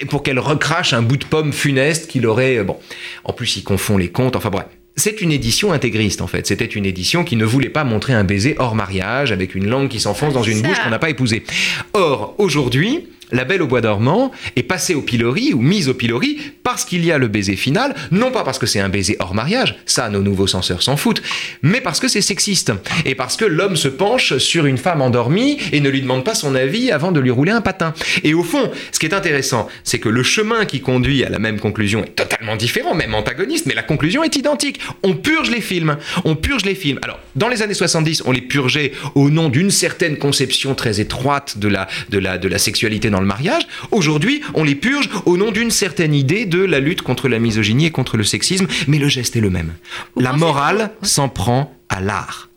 [0.00, 2.76] et pour qu'elle recrache un bout de pomme funeste qu'il aurait, bon.
[3.24, 4.66] En plus, il confond les comptes, enfin bref.
[4.98, 6.46] C'est une édition intégriste en fait.
[6.46, 9.88] C'était une édition qui ne voulait pas montrer un baiser hors mariage avec une langue
[9.88, 11.44] qui s'enfonce dans une bouche qu'on n'a pas épousée.
[11.92, 16.38] Or, aujourd'hui, la Belle au bois dormant est passée au pilori ou mise au pilori
[16.62, 19.34] parce qu'il y a le baiser final, non pas parce que c'est un baiser hors
[19.34, 21.22] mariage, ça nos nouveaux censeurs s'en foutent,
[21.62, 22.72] mais parce que c'est sexiste
[23.04, 26.34] et parce que l'homme se penche sur une femme endormie et ne lui demande pas
[26.34, 27.94] son avis avant de lui rouler un patin.
[28.24, 31.38] Et au fond, ce qui est intéressant, c'est que le chemin qui conduit à la
[31.38, 34.80] même conclusion est totalement différent, même antagoniste, mais la conclusion est identique.
[35.02, 36.98] On purge les films, on purge les films.
[37.02, 41.58] Alors, dans les années 70, on les purgeait au nom d'une certaine conception très étroite
[41.58, 43.66] de la, de la, de la sexualité le mariage.
[43.90, 47.86] Aujourd'hui, on les purge au nom d'une certaine idée de la lutte contre la misogynie
[47.86, 49.72] et contre le sexisme, mais le geste est le même.
[50.16, 52.48] la morale s'en prend à l'art.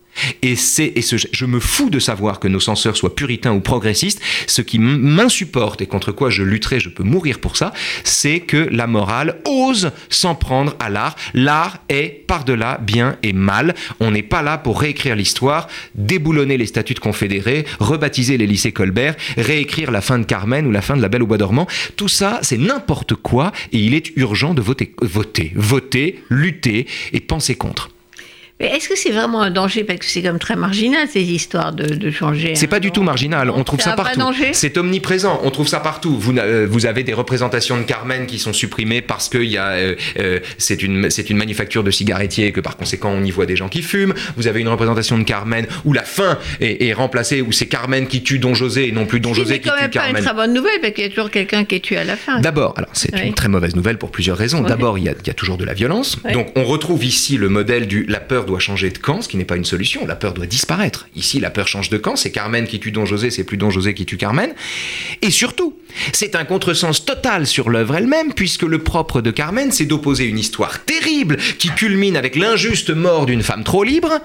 [0.42, 3.60] Et c'est et ce, je me fous de savoir que nos censeurs soient puritains ou
[3.60, 4.22] progressistes.
[4.48, 8.68] Ce qui m'insupporte et contre quoi je lutterai, je peux mourir pour ça, c'est que
[8.72, 11.16] la morale ose s'en prendre à l'art.
[11.34, 13.76] L'art est par-delà bien et mal.
[14.00, 18.72] On n'est pas là pour réécrire l'histoire, déboulonner les statuts de confédérés, rebaptiser les lycées
[18.72, 21.68] Colbert, réécrire la fin de Carmen ou la fin de La Belle au Bois dormant.
[21.96, 27.20] Tout ça, c'est n'importe quoi et il est urgent de voter, voter, voter, lutter et
[27.20, 27.90] penser contre.
[28.60, 29.84] Mais est-ce que c'est vraiment un danger?
[29.86, 32.56] Parce que c'est comme très marginal ces histoires de, de changer.
[32.56, 34.20] C'est pas du tout marginal, on trouve C'est ça partout.
[34.20, 34.50] danger?
[34.54, 36.18] C'est omniprésent, on trouve ça partout.
[36.20, 39.58] Vous, euh, vous avez des représentations de Carmen qui sont supprimées parce que il y
[39.58, 43.24] a, euh, euh, c'est une, c'est une manufacture de cigarettiers et que par conséquent on
[43.24, 44.14] y voit des gens qui fument.
[44.36, 48.08] Vous avez une représentation de Carmen où la fin est, est remplacée, où c'est Carmen
[48.08, 49.82] qui tue Don José et non plus Don Ce qui José n'est qui quand tue
[49.84, 50.24] même pas une Carmen.
[50.26, 52.42] très bonne nouvelle parce qu'il y a toujours quelqu'un qui est tué à la fin.
[52.42, 53.22] D'abord, alors c'est Oui.
[53.28, 54.62] une très mauvaise nouvelle pour plusieurs raisons.
[54.64, 54.68] Oui.
[54.68, 56.18] D'abord, il y, a, il y a toujours de la violence.
[56.26, 56.34] Oui.
[56.34, 59.38] Donc on retrouve ici le modèle du la peur doit changer de camp, ce qui
[59.38, 60.06] n'est pas une solution.
[60.08, 61.08] La peur doit disparaître.
[61.16, 62.16] Ici, la peur change de camp.
[62.16, 64.54] C'est Carmen qui tue Don José, c'est plus Don José qui tue Carmen.
[65.22, 65.78] Et surtout,
[66.14, 70.40] c'est un contresens total sur l'œuvre elle-même, puisque le propre de Carmen, c'est d'opposer une
[70.40, 74.20] histoire terrible qui culmine avec l'injuste mort d'une femme trop libre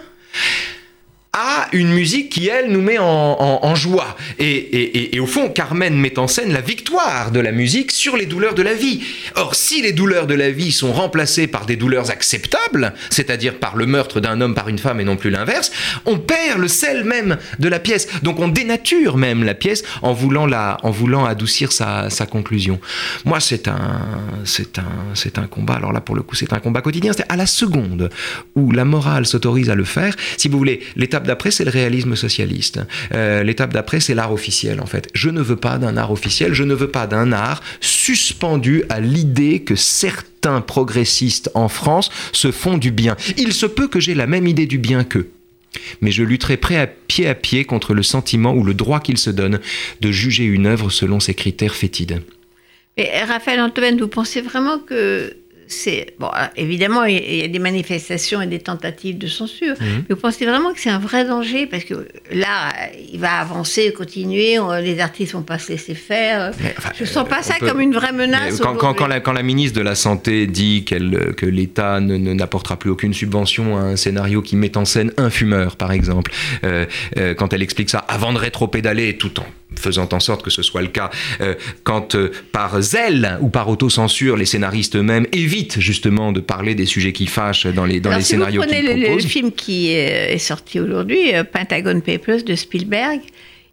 [1.37, 4.17] à une musique qui, elle, nous met en, joie.
[4.39, 7.91] Et, et- et- et au fond, Carmen met en scène la victoire de la musique
[7.91, 9.03] sur les douleurs de la vie.
[9.35, 13.75] Or, si les douleurs de la vie sont remplacées par des douleurs acceptables, c'est-à-dire par
[13.77, 15.73] le meurtre d'un homme par une femme et non plus l'inverse,
[16.07, 18.07] on perd le sel même de la pièce.
[18.23, 22.79] Donc on dénature même la pièce en voulant, la, en voulant adoucir sa, sa conclusion.
[23.25, 24.01] Moi, c'est un,
[24.45, 25.75] c'est un, c'est un combat.
[25.75, 27.13] Alors là, pour le coup, c'est un combat quotidien.
[27.17, 28.09] C'est à la seconde
[28.55, 30.15] où la morale s'autorise à le faire.
[30.37, 32.81] Si vous voulez, l'étape d'après, c'est le réalisme socialiste.
[33.13, 35.09] Euh, l'étape d'après, c'est l'art officiel, en fait.
[35.15, 39.01] Je ne veux pas d'un art officiel, je ne veux pas d'un art suspendu à
[39.01, 43.17] l'idée que certains progressistes en France se font du bien.
[43.37, 45.31] Il se peut que j'ai la même idée du bien qu'eux.
[46.01, 49.19] Mais je lutterai prêt à pied à pied contre le sentiment ou le droit qu'il
[49.19, 49.59] se donne
[50.01, 52.23] de juger une œuvre selon ses critères fétides.
[52.97, 55.35] Mais Raphaël Antoine, vous pensez vraiment que
[55.75, 60.05] c'est bon euh, évidemment il y a- des manifestations et des tentatives de censure Mhm.
[60.09, 61.67] mais vous pensez vraiment que c'est un vrai danger?
[61.67, 61.95] Parce que
[62.33, 66.53] là euh, il va avancer continuer on- les artistes vont pas se laisser faire.
[66.61, 69.07] Mais, enfin, je sens pas on ça peut- comme une vraie menace Quand, quand- quand
[69.07, 73.15] la, quand la ministre de la Santé dit qu'elle, que l'État ne- n'apportera plus aucune
[73.15, 76.33] subvention à un scénario qui met en scène un fumeur, par exemple,
[76.65, 76.87] euh,
[77.19, 80.63] euh, quand elle explique ça avant de rétro-pédaler, tout en faisant en sorte que ce
[80.63, 81.11] soit le cas,
[81.41, 86.75] euh, quand euh, par zèle ou par autocensure, les scénaristes eux-mêmes évitent justement de parler
[86.75, 89.15] des sujets qui fâchent dans les, dans Alors, les si scénarios vous prenez qu'ils le,
[89.15, 93.21] le film qui est, est sorti aujourd'hui, euh, Pentagon Papers de Spielberg,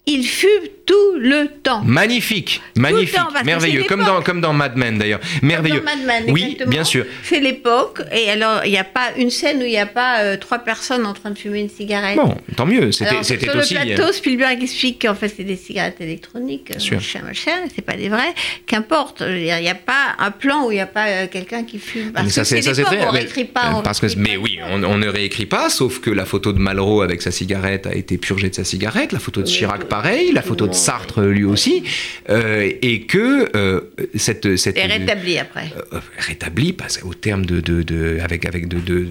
[0.08, 0.50] il fume
[0.86, 1.84] tout le temps.
[1.84, 5.20] Magnifique, magnifique, merveilleux, comme dans, comme dans Mad Men d'ailleurs.
[5.44, 5.80] Merveilleux.
[5.80, 6.70] Dans Mad Men, oui, exactement.
[6.72, 7.06] bien sûr.
[7.24, 8.02] C'est l'époque.
[8.12, 10.60] Et alors, il n'y a pas une scène où il n'y a pas euh, trois
[10.60, 12.18] personnes en train de fumer une cigarette.
[12.18, 12.92] Bon, tant mieux.
[12.92, 13.78] C'était sur aussi.
[13.78, 16.98] euh, le plateau, Spielberg explique qu'en fait, c'est des cigarettes électroniques, sûr.
[16.98, 18.34] machin, machin, c'est pas des vrais.
[18.66, 21.78] Qu'importe, il n'y a pas un plan où il n'y a pas euh, quelqu'un qui
[21.78, 22.12] fume.
[22.12, 23.06] Parce Mais ça, c'est très.
[23.06, 23.68] on réécrit pas.
[23.68, 26.54] euh, on parce que, mais oui, on, on ne réécrit pas, sauf que la photo
[26.54, 29.86] de Malraux avec sa cigarette a été purgée de sa cigarette, la photo de Chirac
[29.96, 31.84] pareil, la photo de Sartre lui aussi,
[32.30, 33.82] euh, et que euh,
[34.16, 35.68] cette cette Et rétabli après.
[35.94, 39.08] euh, rétabli passe au terme de, de, de- avec avec de, de-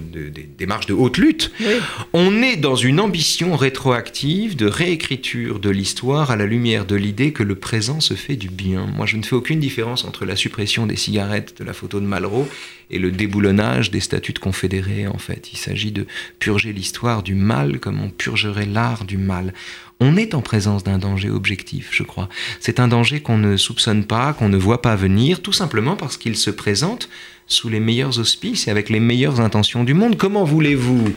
[0.58, 1.52] démarches de haute lutte.
[1.60, 1.74] Oui.
[2.14, 7.32] On est dans une ambition rétroactive de réécriture de l'histoire à la lumière de l'idée
[7.32, 8.86] que le présent se fait du bien.
[8.96, 12.06] Moi, je ne fais aucune différence entre la suppression des cigarettes de la photo de
[12.06, 12.48] Malraux
[12.90, 15.52] et le déboulonnage des statues de confédérés, en fait.
[15.52, 16.06] Il s'agit de
[16.38, 19.54] purger l'histoire du mal comme on purgerait l'art du mal.
[20.00, 22.28] On est en présence d'un danger objectif, je crois.
[22.58, 26.16] C'est un danger qu'on ne soupçonne pas, qu'on ne voit pas venir, tout simplement parce
[26.16, 27.08] qu'il se présente
[27.50, 30.16] sous les meilleurs auspices et avec les meilleures intentions du monde.
[30.16, 31.14] Comment voulez-vous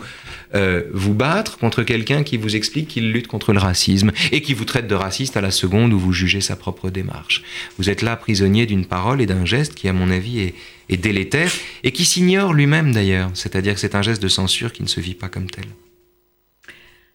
[0.55, 4.53] euh, vous battre contre quelqu'un qui vous explique qu'il lutte contre le racisme et qui
[4.53, 7.43] vous traite de raciste à la seconde où vous jugez sa propre démarche?
[7.77, 10.55] Vous êtes là prisonnier d'une parole et d'un geste qui, à mon avis, est,
[10.89, 11.51] est délétère
[11.83, 13.29] et qui s'ignore lui-même d'ailleurs.
[13.33, 15.65] C'est-à-dire que c'est un geste de censure qui ne se vit pas comme tel.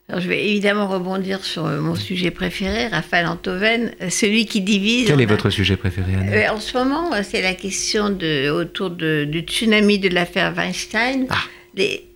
[0.08, 5.06] Alors, je vais évidemment rebondir sur euh, mon sujet préféré, Raphaël Antoven, celui qui divise.
[5.08, 8.08] Quel est a- votre sujet préféré, Anna Euh, en ce moment, euh, c'est la question
[8.08, 11.26] de, autour de- du tsunami de l'affaire Weinstein.
[11.28, 11.36] Ah.
[11.74, 12.07] Les,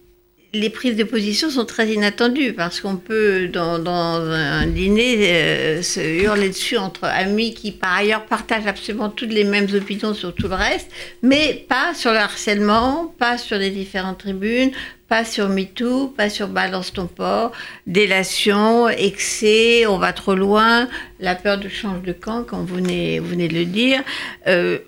[0.54, 5.82] les prises de position sont très inattendues parce qu'on peut, dans, dans un dîner, euh,
[5.82, 10.34] se hurler dessus entre amis qui, par ailleurs, partagent absolument toutes les mêmes opinions sur
[10.34, 10.90] tout le reste,
[11.22, 14.72] mais pas sur le harcèlement, pas sur les différentes tribunes,
[15.08, 17.52] pas sur MeToo, pas sur Balance ton port,
[17.86, 20.86] délation, excès, on va trop loin,
[21.18, 24.02] la peur de change de camp, comme vous venez, vous venez de le dire.
[24.46, 24.78] Euh,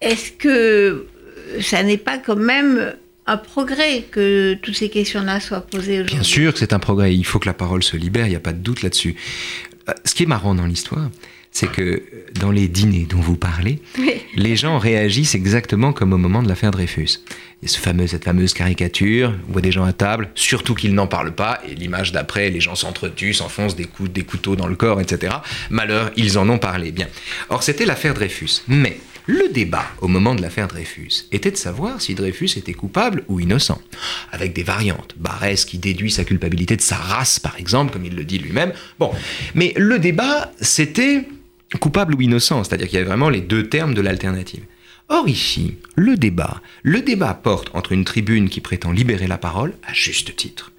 [0.00, 1.08] Est-ce que
[1.60, 2.94] ça n'est pas quand même
[3.26, 7.14] un progrès que toutes ces questions-là soient posées aujourd'hui Bien sûr que c'est un progrès,
[7.14, 9.16] il faut que la parole se libère, il n'y a pas de doute là-dessus.
[9.88, 11.10] Euh, Ce qui est marrant dans l'histoire,
[11.50, 12.02] c'est que
[12.40, 14.12] dans les dîners dont vous parlez, Oui.
[14.34, 17.20] les gens réagissent exactement comme au moment de l'affaire Dreyfus.
[17.62, 21.06] Et ce fameux, cette fameuse caricature, on voit des gens à table, surtout qu'ils n'en
[21.06, 24.74] parlent pas, et l'image d'après, les gens s'entretuent, s'enfoncent des, coups, des couteaux dans le
[24.74, 25.36] corps, etc.
[25.70, 26.90] Malheur, ils en ont parlé.
[26.92, 27.06] Bien.
[27.48, 28.62] Or, c'était l'affaire Dreyfus.
[28.68, 33.24] Mais Le débat au moment de l'affaire Dreyfus était de savoir si Dreyfus était coupable
[33.28, 33.80] ou innocent,
[34.30, 35.14] avec des variantes.
[35.16, 38.74] Barès qui déduit sa culpabilité de sa race, par exemple, comme il le dit lui-même.
[38.98, 39.12] Bon,
[39.54, 41.26] mais le débat, c'était
[41.80, 44.64] coupable ou innocent, c'est-à-dire qu'il y avait vraiment les deux termes de l'alternative.
[45.08, 49.72] Or ici, le débat, le débat porte entre une tribune qui prétend libérer la parole,
[49.86, 50.72] à juste titre,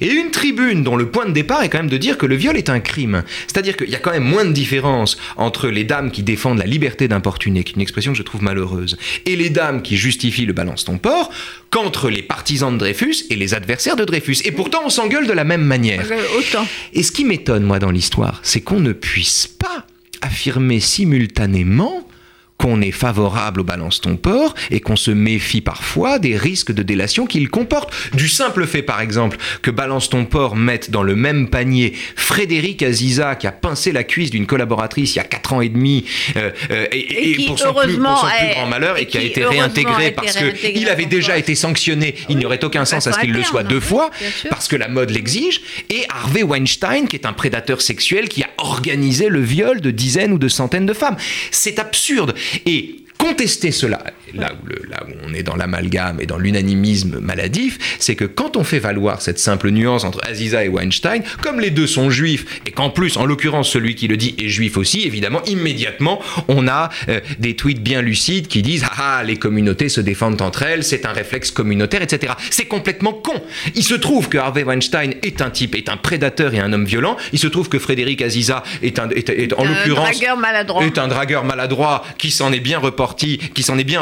[0.00, 2.36] et une tribune dont le point de départ est quand même de dire que le
[2.36, 3.22] viol est un crime.
[3.46, 6.66] C'est-à-dire qu'il y a quand même moins de différence entre les dames qui défendent la
[6.66, 10.46] liberté d'importuner, qui est une expression que je trouve malheureuse, et les dames qui justifient
[10.46, 11.30] le balance ton port,
[11.70, 14.38] qu'entre les partisans de Dreyfus et les adversaires de Dreyfus.
[14.44, 16.04] Et pourtant, on s'engueule de la même manière.
[16.38, 16.66] Autant.
[16.94, 19.86] Et ce qui m'étonne, moi, dans l'histoire, c'est qu'on ne puisse pas
[20.22, 22.07] affirmer simultanément
[22.58, 26.82] qu'on est favorable au balance ton port et qu'on se méfie parfois des risques de
[26.82, 27.92] délation qu'il comporte.
[28.14, 32.82] Du simple fait, par exemple, que balance ton port mette dans le même panier Frédéric
[32.82, 36.04] Aziza qui a pincé la cuisse d'une collaboratrice il y a 4 ans et demi
[36.36, 38.98] euh, euh, et, Et qui, pour son, plus, heureusement, pour son plus est- grand malheur
[38.98, 41.38] et, et qui a été réintégré a été parce qu'il avait déjà poste.
[41.44, 42.14] été sanctionné.
[42.28, 44.10] Il n'y aurait aucun sens à ce qu'il le soit interne, deux fois
[44.50, 45.60] parce que la mode l'exige.
[45.90, 50.32] Et Harvey Weinstein qui est un prédateur sexuel qui a organisé le viol de dizaines
[50.32, 51.16] ou de centaines de femmes.
[51.52, 52.34] C'est absurde.
[52.66, 54.02] Et contester cela,
[54.34, 58.24] là où, le- là où on est dans l'amalgame et dans l'unanimisme maladif, c'est que
[58.24, 62.10] quand on fait valoir cette simple nuance entre Aziza et Weinstein, comme les deux sont
[62.10, 66.20] juifs, et qu'en plus, en l'occurrence, celui qui le dit est juif aussi, évidemment, immédiatement,
[66.48, 70.40] on a euh, des tweets bien lucides qui disent Ah, ah, les communautés se défendent
[70.42, 72.32] entre elles, c'est un réflexe communautaire, etc.
[72.50, 73.40] C'est complètement con.
[73.74, 76.84] Il se trouve que Harvey Weinstein est un type, est un prédateur et un homme
[76.84, 77.16] violent.
[77.32, 80.08] Il se trouve que Frédéric Aziza est, un, est, est- en l'occurrence
[80.82, 84.00] est un dragueur maladroit qui s'en est bien reporti, qui s'en est bien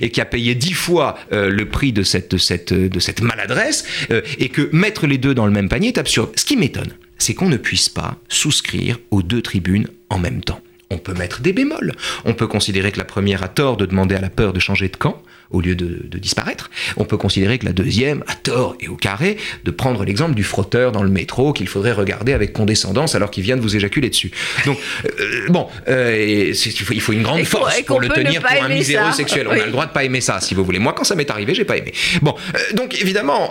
[0.00, 4.48] et qui a payé dix fois euh, le prix de cette, cette maladresse, euh, et
[4.48, 6.30] que mettre les deux dans le même panier est absurde.
[6.36, 10.60] Ce qui m'étonne, c'est qu'on ne puisse pas souscrire aux deux tribunes en même temps.
[10.90, 11.92] On peut mettre des bémols.
[12.24, 14.88] On peut considérer que la première a tort de demander à la peur de changer
[14.88, 16.70] de camp au lieu de, de disparaître.
[16.96, 20.44] On peut considérer que la deuxième a tort et au carré de prendre l'exemple du
[20.44, 24.10] frotteur dans le métro qu'il faudrait regarder avec condescendance alors qu'il vient de vous éjaculer
[24.10, 24.30] dessus.
[24.66, 24.78] Donc,
[25.20, 28.42] euh, bon, euh, et il faut- il faut une grande Et force pour le tenir
[28.42, 29.16] pour un miséreux ça.
[29.16, 29.46] sexuel.
[29.48, 30.78] On a le droit de pas aimer ça, si vous voulez.
[30.78, 31.92] Moi, quand ça m'est arrivé, j'ai pas aimé.
[32.22, 33.50] Bon, euh, donc évidemment.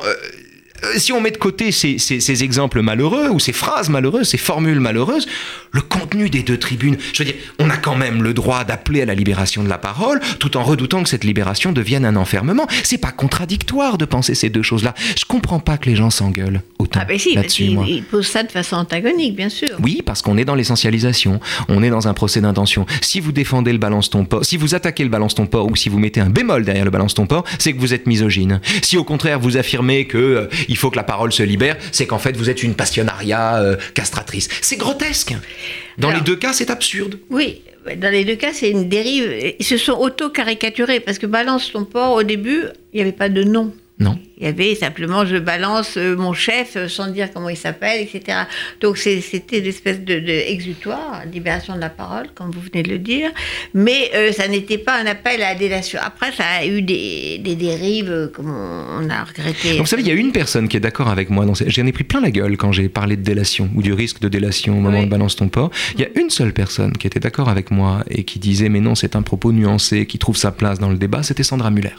[0.83, 4.27] Euh, si on met de côté ces, ces- ces exemples malheureux ou ces phrases malheureuses,
[4.29, 5.27] ces formules malheureuses,
[5.71, 9.01] le contenu des deux tribunes, je veux dire, on a quand même le droit d'appeler
[9.01, 12.67] à la libération de la parole, tout en redoutant que cette libération devienne un enfermement.
[12.83, 14.93] C'est pas contradictoire de penser ces deux choses-là.
[15.17, 17.85] Je comprends pas que les gens s'engueulent autant Ah, ben si, parce là-dessus, qu'il moi.
[17.87, 19.69] il pose ça de façon antagonique, bien sûr.
[19.81, 22.85] Oui, parce qu'on est dans l'essentialisation, on est dans un procès d'intention.
[23.01, 25.75] Si vous défendez le balance ton port, si vous attaquez le balance ton port ou
[25.75, 28.59] si vous mettez un bémol derrière le balance ton port, c'est que vous êtes misogyne.
[28.81, 32.05] Si au contraire vous affirmez que euh, il faut que la parole se libère, c'est
[32.07, 34.47] qu'en fait vous êtes une passionnariat euh, castratrice.
[34.61, 35.33] C'est grotesque.
[35.97, 37.19] Dans Alors- les deux cas, c'est absurde.
[37.29, 37.61] Oui,
[37.97, 39.53] dans les deux cas, c'est une dérive.
[39.59, 43.29] Ils se sont auto-caricaturés parce que balance ton port, au début, il n'y avait pas
[43.29, 43.73] de nom.
[43.99, 44.17] Non.
[44.37, 48.01] Il y avait simplement je balance euh, mon chef euh, sans dire comment il s'appelle,
[48.01, 48.39] etc.
[48.79, 52.99] Donc c'était l'espèce de, de exutoire, libération de la parole, comme vous venez de le
[52.99, 53.29] dire.
[53.73, 55.99] Mais euh, ça n'était pas un appel à la délation.
[56.01, 59.71] Après, ça a eu des, des dérives, comme on, a regretté.
[59.71, 61.45] Donc, vous savez, il y a une personne qui est d'accord avec moi.
[61.67, 64.29] J'en ai pris plein la gueule quand j'ai parlé de délation ou du risque de
[64.29, 65.05] délation au moment Oui.
[65.05, 65.71] de balance ton port.
[65.95, 68.79] Il y a une seule personne qui était d'accord avec moi et qui disait mais
[68.79, 71.23] non, c'est un propos nuancé qui trouve sa place dans le débat.
[71.23, 71.91] C'était Sandra Muller.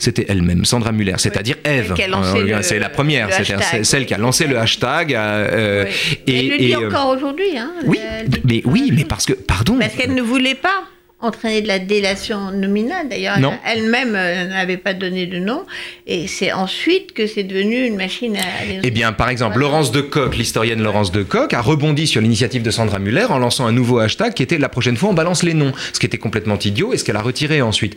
[0.00, 1.94] C'était elle-même, Sandra Muller, c'est-à-dire Ève.
[1.98, 4.06] a lancé Euh, c'est la première, hashtag, celle oui.
[4.06, 5.14] qui a lancé le hashtag.
[5.14, 6.18] euh, Oui.
[6.26, 7.56] et, Elle le dit et, euh, encore aujourd'hui.
[7.56, 7.98] Hein, oui,
[8.44, 9.76] mais oui, mais parce que, pardon.
[9.78, 10.84] Parce qu'elle ne voulait pas
[11.22, 13.08] entraîner de la délation nominale.
[13.08, 15.64] D'ailleurs, elle-même euh, n'avait pas donné de nom.
[16.06, 18.40] Et c'est ensuite que c'est devenu une machine à...
[18.82, 22.62] Eh bien, par exemple, Laurence de Coq, l'historienne Laurence de Coq, a rebondi sur l'initiative
[22.62, 25.42] de Sandra Muller en lançant un nouveau hashtag qui était la prochaine fois on balance
[25.42, 27.96] les noms, ce qui était complètement idiot et ce qu'elle a retiré ensuite.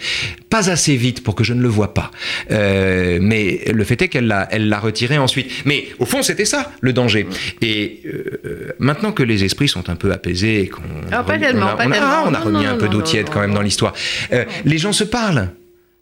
[0.50, 2.12] Pas assez vite pour que je ne le vois pas,
[2.52, 5.50] Euh, mais le fait est qu'elle l'a, elle l'a retiré ensuite.
[5.66, 7.26] Mais au fond, c'était ça le danger.
[7.62, 11.36] Et euh, maintenant que les esprits sont un peu apaisés et qu'on Ah, pas on
[11.36, 12.08] a- tellement, on a, pas on a- tellement.
[12.12, 13.94] ah, on a remis non, un peu non, d'eau non, quand même dans l'histoire.
[14.32, 15.50] Euh, les gens se parlent.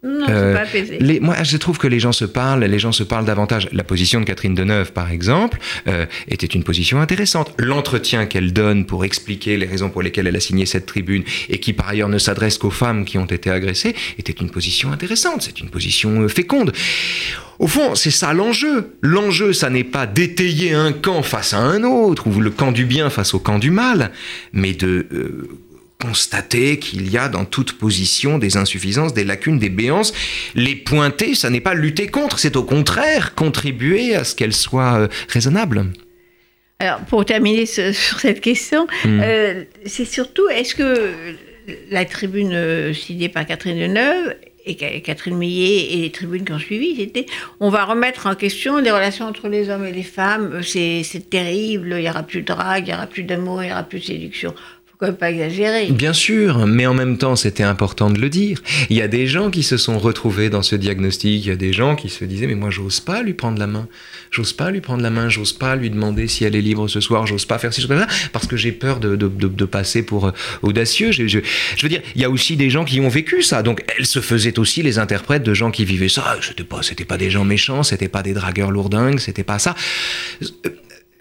[0.04, 0.65] Non, Euh, pas
[0.99, 3.69] les, moi, je trouve que les gens se parlent, les gens se parlent davantage.
[3.71, 7.54] La position de Catherine Deneuve, par exemple, euh, était une position intéressante.
[7.58, 11.60] L'entretien qu'elle donne pour expliquer les raisons pour lesquelles elle a signé cette tribune et
[11.60, 15.41] qui, par ailleurs, ne s'adresse qu'aux femmes qui ont été agressées, était une position intéressante.
[15.41, 16.73] C'est une position euh, féconde.
[17.60, 18.95] Au fond, c'est ça l'enjeu.
[19.02, 22.84] L'enjeu, ça n'est pas d'étayer un camp face à un autre, ou le camp du
[22.84, 24.12] bien face au camp du mal,
[24.52, 25.47] mais de euh,
[26.08, 30.13] constater qu'il y a dans toute position des insuffisances, des lacunes, des béances.
[30.54, 34.96] Les pointer, ça n'est pas lutter contre, c'est au contraire contribuer à ce qu'elles soient
[35.00, 35.86] euh, raisonnables.
[36.80, 39.20] Alors, pour terminer ce- sur cette question, Hmm.
[39.24, 41.12] euh, c'est surtout, est-ce que
[41.89, 44.36] la tribune euh, signée par Catherine Deneuve
[44.66, 47.26] et Catherine Millet et les tribunes qui ont suivi, c'était
[47.60, 51.95] on va remettre en question les relations entre les hommes et les femmes, c'est terrible,
[51.97, 53.99] il n'y aura plus de drague, il n'y aura plus d'amour, il n'y aura plus
[53.99, 54.54] de séduction
[55.12, 55.91] pas exagérer.
[55.91, 58.60] Bien sûr, mais en même temps, c'était important de le dire.
[58.89, 61.45] Il y a des gens qui se sont retrouvés dans ce diagnostic.
[61.45, 63.68] Il y a des gens qui se disaient mais moi, j'ose pas lui prendre la
[63.68, 63.88] main.
[64.32, 65.30] J'ose pas lui prendre la main.
[65.30, 67.28] J'ose pas lui demander si elle est libre ce soir.
[67.28, 70.32] J'ose pas faire ci, ça, parce que j'ai peur de, de, de, passer pour euh,
[70.62, 71.12] audacieux.
[71.12, 73.64] Je, veux dire, il y a aussi des gens qui ont vécu ça.
[73.64, 76.38] Donc, elles se faisaient aussi les interprètes de gens qui vivaient ça.
[76.41, 77.84] C'était pas, c'était pas des gens méchants.
[77.84, 79.20] C'était pas des dragueurs lourdingues.
[79.20, 79.76] C'était pas ça.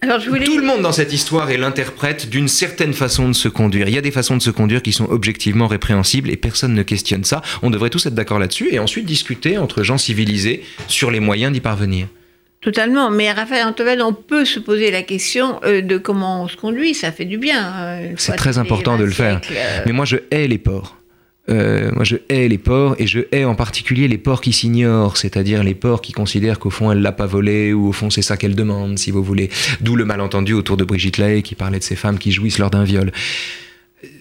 [0.02, 3.88] Tout le monde dans cette histoire est l'interprète d'une certaine façon de se conduire.
[3.88, 6.82] Il y a des façons de se conduire qui sont objectivement répréhensibles et personne ne
[6.82, 7.40] questionne ça.
[7.62, 11.52] On devrait tous être d'accord là-dessus et ensuite discuter entre gens civilisés sur les moyens
[11.52, 12.08] d'y parvenir.
[12.62, 16.56] Totalement, mais Raphaël Antovel, on peut se poser la question euh, de comment on se
[16.56, 17.60] conduit, ça fait du bien.
[17.60, 19.40] Hein, C'est très important de le faire.
[19.50, 19.80] Euh.
[19.86, 20.96] Mais moi, je hais les porcs.
[21.48, 25.16] Euh, moi, je hais les porcs et je hais en particulier les porcs qui s'ignorent,
[25.16, 28.22] c'est-à-dire les porcs qui considèrent qu'au fond elle l'a pas volé ou au fond c'est
[28.22, 29.50] ça qu'elle demande, si vous voulez.
[29.80, 32.70] D'où le malentendu autour de Brigitte Lahaye qui parlait de ces femmes qui jouissent lors
[32.70, 33.12] d'un viol.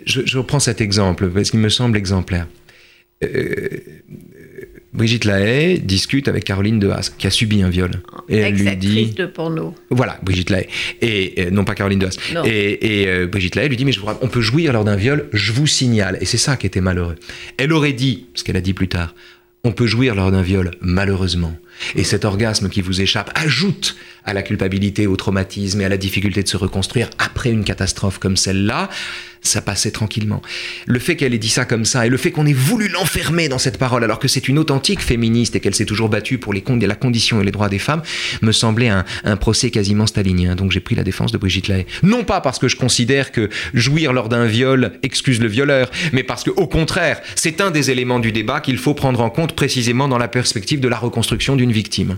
[0.05, 2.47] Je, je, reprends cet exemple parce qu'il me semble exemplaire.
[3.23, 3.67] Euh,
[4.93, 7.91] Brigitte Lahaye discute avec Caroline de Haas, qui a subi un viol.
[8.27, 9.11] Et elle lui dit.
[9.11, 9.73] de porno.
[9.89, 10.67] Voilà, Brigitte Lahaye.
[11.01, 12.17] Et, non pas Caroline de Haas.
[12.45, 15.53] Et, euh, Brigitte Lahaye lui dit Mais je on peut jouir lors d'un viol, je
[15.53, 16.17] vous signale.
[16.19, 17.15] Et c'est ça qui était malheureux.
[17.57, 19.15] Elle aurait dit, ce qu'elle a dit plus tard
[19.63, 21.55] On peut jouir lors d'un viol, malheureusement.
[21.95, 25.97] Et cet orgasme qui vous échappe ajoute à la culpabilité, au traumatisme et à la
[25.97, 28.89] difficulté de se reconstruire après une catastrophe comme celle-là
[29.41, 30.41] ça passait tranquillement.
[30.85, 33.49] Le fait qu'elle ait dit ça comme ça et le fait qu'on ait voulu l'enfermer
[33.49, 36.53] dans cette parole alors que c'est une authentique féministe et qu'elle s'est toujours battue pour
[36.53, 38.01] les la condition et les droits des femmes
[38.41, 39.03] me semblait un,
[39.37, 40.55] procès quasiment stalinien.
[40.55, 41.85] Donc j'ai pris la défense de Brigitte Lahaye.
[42.03, 46.23] Non pas parce que je considère que jouir lors d'un viol excuse le violeur, mais
[46.23, 49.53] parce que au contraire, c'est un des éléments du débat qu'il faut prendre en compte
[49.53, 52.17] précisément dans la perspective de la reconstruction d'une victime.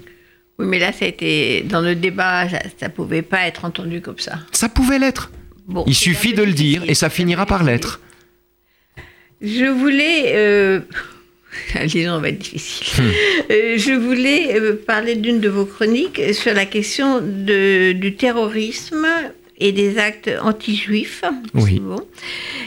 [0.59, 4.01] Oui, mais là, ça a été dans le débat, ça, ne pouvait pas être entendu
[4.01, 4.39] comme ça.
[4.51, 5.32] Ça pouvait l'être.
[5.88, 8.01] Il suffit de le dire et ça finira par l'être.
[9.41, 10.34] Je voulais.
[10.36, 10.80] Euh...
[11.88, 13.03] gens va être difficile.
[13.03, 13.11] Hmm.
[13.51, 19.05] Euh, je voulais euh, parler d'une de vos chroniques sur la question de, du terrorisme
[19.57, 21.24] et des actes anti-juifs.
[21.53, 21.82] Oui.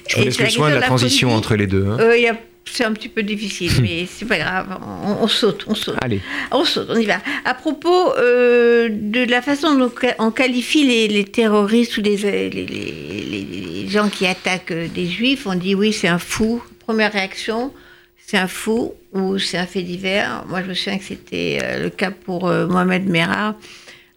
[0.09, 1.87] Je vous laisse le soin de la, transition entre les deux.
[1.87, 1.99] Hein.
[2.01, 2.33] Euh,
[2.71, 4.79] c'est un petit peu difficile, mais c'est pas grave.
[5.21, 5.97] On, saute, on saute.
[6.03, 6.21] Allez.
[6.51, 7.19] On saute, on y va.
[7.45, 12.17] À propos euh, de la façon dont on qualifie les, terroristes ou les,
[12.51, 16.63] les, gens qui attaquent des juifs, on dit oui, c'est un fou.
[16.81, 17.73] Première réaction,
[18.19, 20.45] c'est un fou ou c'est un fait divers.
[20.49, 23.57] Moi, je me souviens que c'était euh, le cas pour euh, Mohamed Merah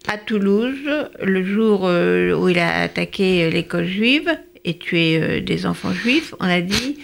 [0.08, 4.30] à Toulouse, le jour où il a attaqué l'école juive
[4.64, 6.34] et tué des enfants juifs.
[6.40, 6.96] On a dit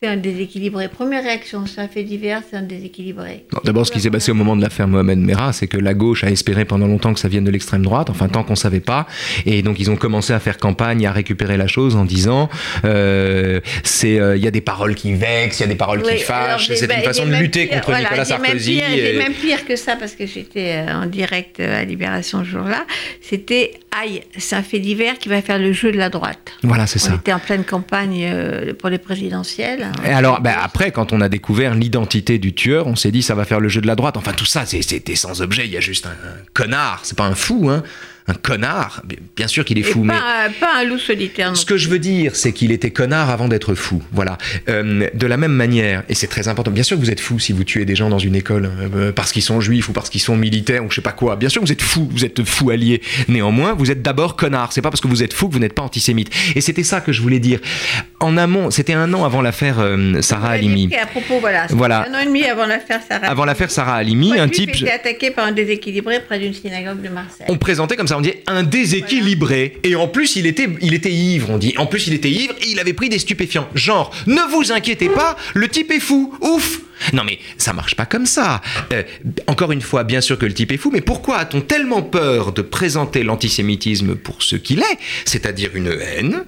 [0.00, 0.86] c'est un déséquilibré.
[0.86, 3.44] Première réaction, un fait divers, c'est un déséquilibré.
[3.64, 6.22] D'abord, ce qui s'est passé au moment de l'affaire Mohamed Merah, c'est que la gauche
[6.22, 8.78] a espéré pendant longtemps que ça vienne de l'extrême droite, enfin tant qu'on ne savait
[8.78, 9.08] pas.
[9.44, 12.48] Et donc, ils ont commencé à faire campagne, à récupérer la chose en disant
[12.84, 16.02] euh, c'est euh, il y a des paroles qui vexent, il y a des paroles
[16.02, 16.70] qui fâchent.
[16.72, 18.80] C'est une façon de lutter contre Nicolas Sarkozy.
[18.80, 22.86] C'est même pire que ça, parce que j'étais euh, en direct à Libération ce jour-là.
[23.20, 24.22] C'était aïe,
[24.52, 26.52] un fait divers qui va faire le jeu de la droite.
[26.62, 27.14] Voilà, c'est ça.
[27.14, 28.32] On était en pleine campagne
[28.78, 29.87] pour les présidentielles.
[30.04, 33.34] Et alors, ben, après, quand on a découvert l'identité du tueur, on s'est dit ça
[33.34, 34.16] va faire le jeu de la droite.
[34.16, 35.66] Enfin, tout ça, c'était sans objet.
[35.66, 37.00] Il y a juste un, un connard.
[37.02, 37.82] C'est pas un fou, hein
[38.28, 39.02] un connard.
[39.36, 40.14] Bien sûr qu'il est fou, mais
[40.60, 41.56] pas un loup solitaire.
[41.56, 44.02] Ce que je veux dire, c'est qu'il était connard avant d'être fou.
[44.12, 44.36] Voilà.
[44.68, 46.70] Euh, de la même manière, et c'est très important.
[46.70, 49.12] Bien sûr que vous êtes fou si vous tuez des gens dans une école euh,
[49.12, 51.36] parce qu'ils sont juifs ou parce qu'ils sont militaires ou je sais pas quoi.
[51.36, 53.00] Bien sûr que vous êtes fou, vous êtes fou allié.
[53.28, 54.72] Néanmoins, vous êtes d'abord connard.
[54.72, 56.30] C'est pas parce que vous êtes fou que vous n'êtes pas antisémite.
[56.54, 57.60] Et c'était ça que je voulais dire.
[58.20, 60.94] En amont, c'était un an avant l'affaire euh, Sarah Halimi.
[60.94, 61.66] À propos, voilà.
[61.70, 62.06] voilà.
[62.08, 63.26] Un an et demi avant l'affaire Sarah.
[63.26, 64.74] Avant l'affaire Sarah Halimi, un type.
[64.74, 67.46] été attaqué par un déséquilibré près d'une synagogue de Marseille.
[67.48, 69.78] On présentait comme ça, on dit un déséquilibré équilibré.
[69.84, 71.74] Et en plus, il était, il était ivre, on dit.
[71.78, 73.68] En plus, il était ivre et il avait pris des stupéfiants.
[73.74, 76.34] Genre, ne vous inquiétez pas, le type est fou.
[76.40, 76.80] Ouf
[77.12, 78.60] non mais ça marche pas comme ça.
[78.92, 79.04] Euh,
[79.46, 82.50] encore une fois, bien sûr que le type est fou, mais pourquoi a-t-on tellement peur
[82.50, 86.44] de présenter l'antisémitisme pour ce qu'il est, c'est-à-dire une haine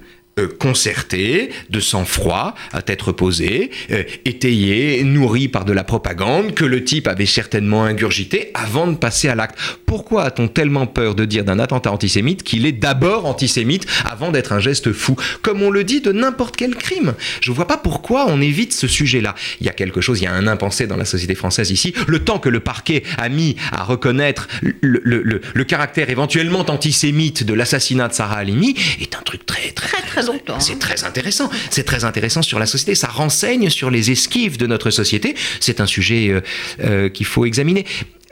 [0.59, 6.83] concerté, de sang-froid, à tête reposée, euh, étayé, nourri par de la propagande que le
[6.83, 9.57] type avait certainement ingurgité avant de passer à l'acte.
[9.85, 14.53] Pourquoi a-t-on tellement peur de dire d'un attentat antisémite qu'il est d'abord antisémite avant d'être
[14.53, 15.15] un geste fou?
[15.41, 17.13] Comme on le dit de n'importe quel crime.
[17.41, 19.35] Je vois pas pourquoi on évite ce sujet-là.
[19.59, 21.93] Il y a quelque chose, il y a un impensé dans la société française ici.
[22.07, 27.43] Le temps que le parquet a mis à reconnaître le, le, le, caractère éventuellement antisémite
[27.43, 31.49] de l'assassinat de Sarah Halimi est un truc très très, très temps C'est très intéressant.
[31.69, 32.95] C'est très intéressant sur la société.
[32.95, 35.35] Ça renseigne sur les esquives de notre société.
[35.59, 36.41] C'est un sujet euh,
[36.83, 37.85] euh, qu'il faut examiner.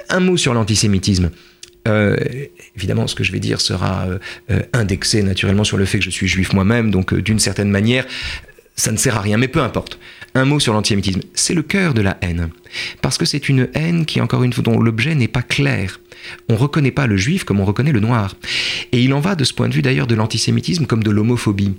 [0.09, 1.31] Un mot sur l'antisémitisme.
[1.87, 2.17] Euh,
[2.75, 4.07] évidemment, ce que je vais dire sera
[4.73, 8.05] indexé naturellement sur le fait que je suis juif moi-même, donc d'une certaine manière,
[8.75, 9.99] ça ne sert à rien, mais peu importe.
[10.35, 11.21] Un mot sur l'antisémitisme.
[11.33, 12.49] C'est le cœur de la haine.
[13.01, 15.99] Parce que c'est une haine qui, encore une fois, dont l'objet n'est pas clair.
[16.47, 18.35] On ne reconnaît pas le juif comme on reconnaît le noir.
[18.91, 21.73] Et il en va de ce point de vue d'ailleurs de l'antisémitisme comme de l'homophobie.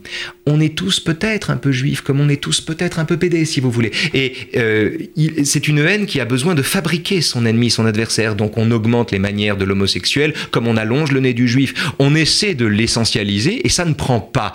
[0.46, 3.44] On est tous peut-être un peu juifs, comme on est tous peut-être un peu pédés,
[3.44, 3.90] si vous voulez.
[4.14, 4.96] Et euh,
[5.44, 8.36] c'est une haine qui a besoin de fabriquer son ennemi, son adversaire.
[8.36, 11.92] Donc on augmente les manières de l'homosexuel, comme on allonge le nez du juif.
[11.98, 14.52] On essaie de l'essentialiser et ça ne prend pas.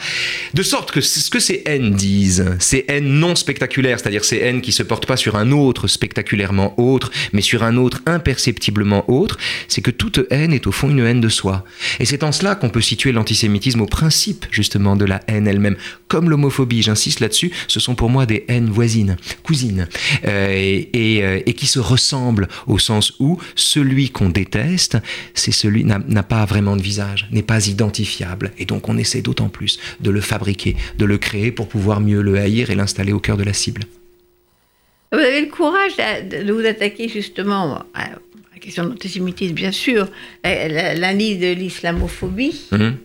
[0.53, 4.61] De sorte que ce que ces haines disent, ces haines non spectaculaires, c'est-à-dire ces haines
[4.61, 9.37] qui se portent pas sur un autre spectaculairement autre, mais sur un autre imperceptiblement autre,
[9.75, 11.65] c'est que toute haine est au fond une haine de soi.
[11.99, 15.75] Et c'est en cela qu'on peut situer l'antisémitisme au principe justement de la haine elle-même.
[16.07, 19.89] Comme l'homophobie, j'insiste là-dessus, ce sont pour moi des haines voisines, cousines,
[20.23, 24.97] euh, et, euh, et qui se ressemblent au sens où celui qu'on déteste,
[25.33, 29.49] c'est celui n'a pas vraiment de visage, n'est pas identifiable, et donc on essaie d'autant
[29.49, 33.19] plus de le fabriquer, de le créer pour pouvoir mieux le haïr et l'installer au
[33.19, 33.81] cœur de la cible.
[35.11, 37.83] Vous avez le courage de, vous attaquer justement
[38.65, 40.07] question de l'antisémitisme, bien sûr,
[40.43, 42.61] la, la, la ligne de l'islamophobie.
[42.71, 42.97] Mhm.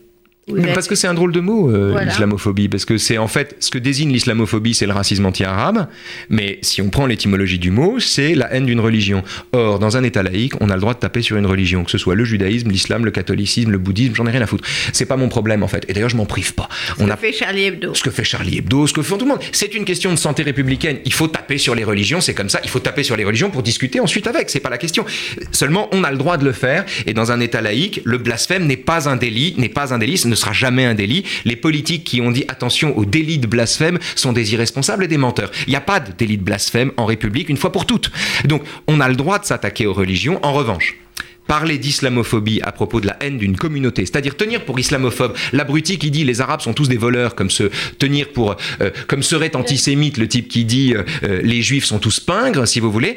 [0.55, 2.07] Mais Parce que c'est un drôle de mot, euh, Voilà.
[2.07, 5.89] l'islamophobie, parce que c'est en fait ce que désigne l'islamophobie, c'est le racisme anti-arabe,
[6.29, 9.23] mais si on prend l'étymologie du mot, c'est la haine d'une religion.
[9.53, 11.91] Or, dans un État laïque, on a le droit de taper sur une religion, que
[11.91, 14.65] ce soit le judaïsme, l'islam, le catholicisme, le bouddhisme, j'en ai rien à foutre.
[14.93, 16.69] C'est pas mon problème en fait, et d'ailleurs je m'en prive pas.
[16.97, 17.95] Ce On que a fait Charlie Hebdo.
[17.95, 19.41] ce que fait Charlie Hebdo, ce que font tout le monde.
[19.53, 20.99] C'est une question de santé républicaine.
[21.05, 22.61] Il faut taper sur les religions, c'est comme ça.
[22.65, 24.51] Il faut taper sur les religions pour discuter ensuite avec.
[24.51, 25.05] C'est pas la question.
[25.53, 26.85] Seulement, on a le droit de le faire.
[27.07, 30.21] Et dans un État laïque, le blasphème n'est pas un délit, n'est pas un délit,
[30.27, 31.25] ne sera jamais un délit.
[31.45, 35.19] Les politiques qui ont dit attention au délit de blasphème sont des irresponsables et des
[35.19, 35.51] menteurs.
[35.67, 38.11] Il n'y a pas de délit de blasphème en République une fois pour toutes.
[38.45, 40.41] Donc, on a le droit de s'attaquer aux religions.
[40.43, 40.97] En revanche,
[41.51, 45.35] parler d'islamophobie à propos de la haine d'une communauté, c'est-à-dire tenir pour islamophobe.
[45.53, 47.65] L'abruti qui dit les arabes sont tous des voleurs, comme se
[47.99, 51.99] tenir pour euh, comme serait antisémite le type qui dit euh, euh, les juifs sont
[51.99, 53.17] tous pingres, si vous voulez,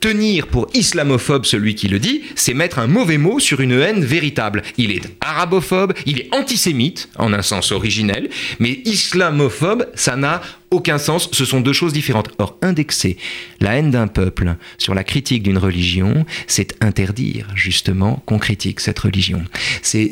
[0.00, 4.04] tenir pour islamophobe celui qui le dit, c'est mettre un mauvais mot sur une haine
[4.04, 4.62] véritable.
[4.76, 8.28] Il est arabophobe, il est antisémite en un sens originel,
[8.58, 12.30] mais islamophobe, ça n'a aucun sens, ce sont deux choses différentes.
[12.38, 13.16] Or, indexer
[13.60, 18.98] la haine d'un peuple sur la critique d'une religion, c'est interdire justement qu'on critique cette
[18.98, 19.44] religion.
[19.82, 20.10] C'est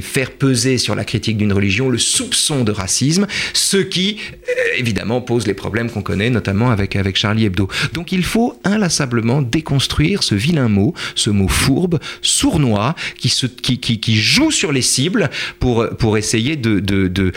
[0.00, 4.18] faire peser sur la critique d'une religion le soupçon de racisme, ce qui,
[4.48, 7.68] euh, évidemment, pose les problèmes qu'on connaît, notamment avec, avec Charlie Hebdo.
[7.92, 13.78] Donc il faut inlassablement déconstruire ce vilain mot, ce mot fourbe, sournois, qui, se, qui,
[13.78, 17.32] qui, qui joue sur les cibles pour, pour essayer de, de, de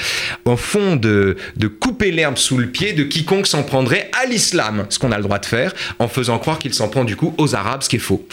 [0.45, 4.85] en fond, de, de couper l'herbe sous le pied de quiconque s'en prendrait à l'islam,
[4.89, 7.33] ce qu'on a le droit de faire, en faisant croire qu'il s'en prend du coup
[7.37, 8.25] aux Arabes, ce qui est faux.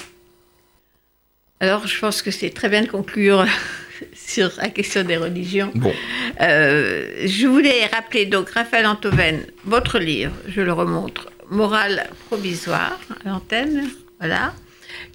[1.60, 3.44] Alors, je pense que c'est très bien de conclure
[4.14, 5.70] sur la question des religions.
[5.74, 5.92] Bon,
[6.40, 13.28] Euh, je voulais rappeler donc Raphaël Antoven, votre livre, je le remontre, Morale provisoire à
[13.28, 13.88] l'antenne,
[14.20, 14.54] voilà,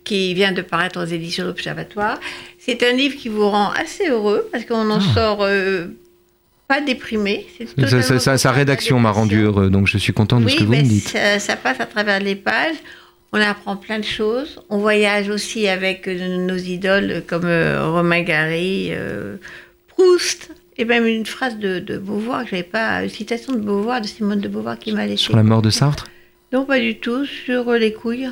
[0.03, 2.19] qui vient de paraître aux éditions d'Observatoire.
[2.59, 5.85] C'est un livre qui vous rend assez heureux parce qu'on en sort euh,
[6.67, 7.45] pas déprimé.
[7.57, 10.57] C'est sa, totalement sa- rédaction m'a rendu heureux, donc je suis content de Oui, ce
[10.59, 11.09] que vous me dites.
[11.09, 12.75] Ça, ça passe à travers les pages.
[13.33, 14.61] On apprend plein de choses.
[14.69, 19.37] On voyage aussi avec euh, nos idoles comme euh, Romain Gary, euh,
[19.87, 24.01] Proust, et même une phrase de, de Beauvoir que j'avais pas, une citation de Beauvoir,
[24.01, 25.23] de Simone de Beauvoir qui m'a laissé.
[25.23, 26.05] Sur la mort de Sartre?
[26.51, 27.25] Non, pas du tout.
[27.25, 28.29] Sur euh, les couilles.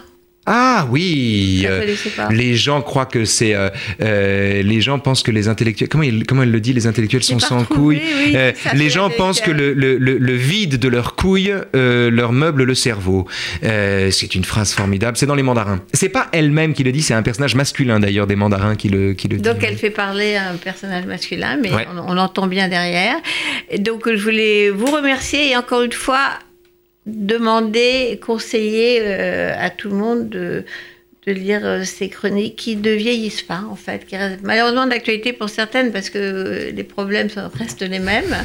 [0.47, 1.85] Ah oui euh.
[2.31, 3.53] Les gens croient que c'est.
[3.53, 3.69] euh,
[4.01, 5.87] euh, les gens pensent que les intellectuels.
[5.87, 8.01] Comment, il- comment elle le dit Les intellectuels sont sans couilles.
[8.25, 12.09] oui, Euh, les gens pensent que le, le- le- le vide de leurs couilles euh,
[12.09, 13.27] leur meuble le cerveau.
[13.63, 15.15] Euh, c'est une phrase formidable.
[15.15, 15.79] C'est dans les mandarins.
[15.93, 19.13] C'est pas elle-même qui le dit, c'est un personnage masculin d'ailleurs des mandarins qui le,
[19.13, 19.43] qui le dit.
[19.43, 21.85] Donc elle fait parler un personnage masculin, mais Ouais.
[21.95, 23.15] on, on l'entend bien derrière.
[23.69, 26.19] Et donc je voulais vous remercier et encore une fois
[27.05, 30.63] demander, conseiller euh, à tout le monde de,
[31.27, 35.33] de lire euh, ces chroniques qui ne vieillissent pas en fait, qui restent malheureusement d'actualité
[35.33, 38.35] pour certaines parce que les problèmes restent les mêmes,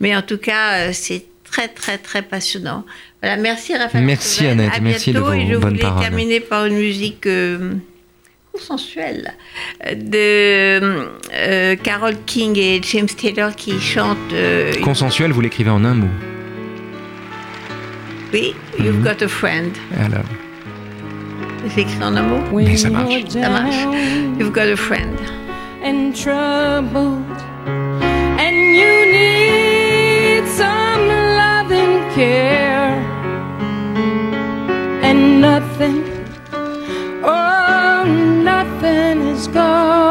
[0.00, 2.84] mais en tout cas euh, c'est très très très passionnant.
[3.22, 4.04] Voilà, merci Raphaël.
[4.04, 4.46] Merci.
[4.46, 5.26] Annette, À merci de bientôt.
[5.28, 6.02] vos et je voulais paroles.
[6.02, 7.26] terminer par une musique.
[8.52, 9.34] consensuelle
[9.94, 15.92] de euh, Carole King et James Taylor qui chantent euh, Consensuel, vous l'écrivez en un
[15.94, 16.08] mot.
[18.78, 19.76] you've got a friend.
[19.90, 20.20] Hello.
[21.64, 23.28] alors écrit en un mot ça marche.
[23.28, 23.86] Ça marche.
[24.38, 25.18] You've got a friend.
[25.82, 26.12] And
[28.38, 31.08] and you need some
[31.40, 32.98] love and care,
[35.02, 36.02] and nothing,
[37.24, 38.04] oh,
[38.42, 40.05] nothing is gone.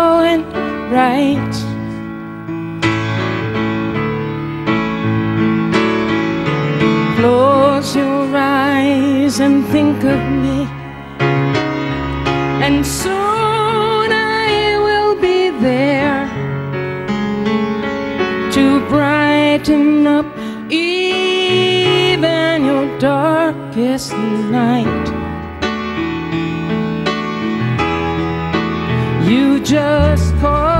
[9.39, 10.67] and think of me.
[12.65, 16.27] And soon I will be there
[18.53, 20.25] to brighten up
[20.69, 25.05] even your darkest night.
[29.29, 30.74] You just call.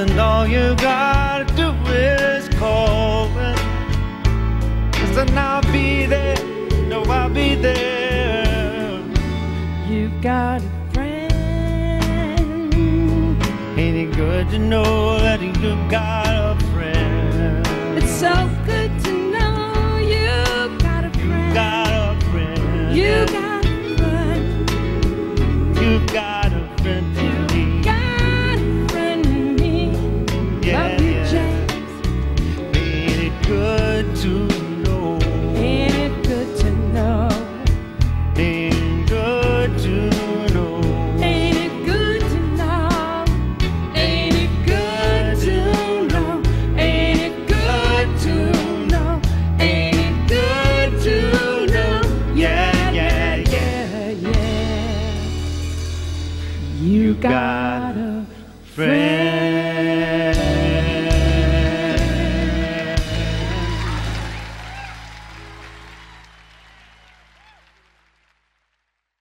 [0.00, 3.56] and all you gotta do is call it.
[4.94, 6.38] Cause then I'll be there,
[6.88, 8.98] no, I'll be there.
[9.86, 11.32] You've got a friend.
[13.78, 17.66] Ain't it good to know that you've got a friend?
[17.98, 21.48] It's so good to know you got a friend.
[21.48, 22.96] You got a friend.
[22.96, 23.49] You got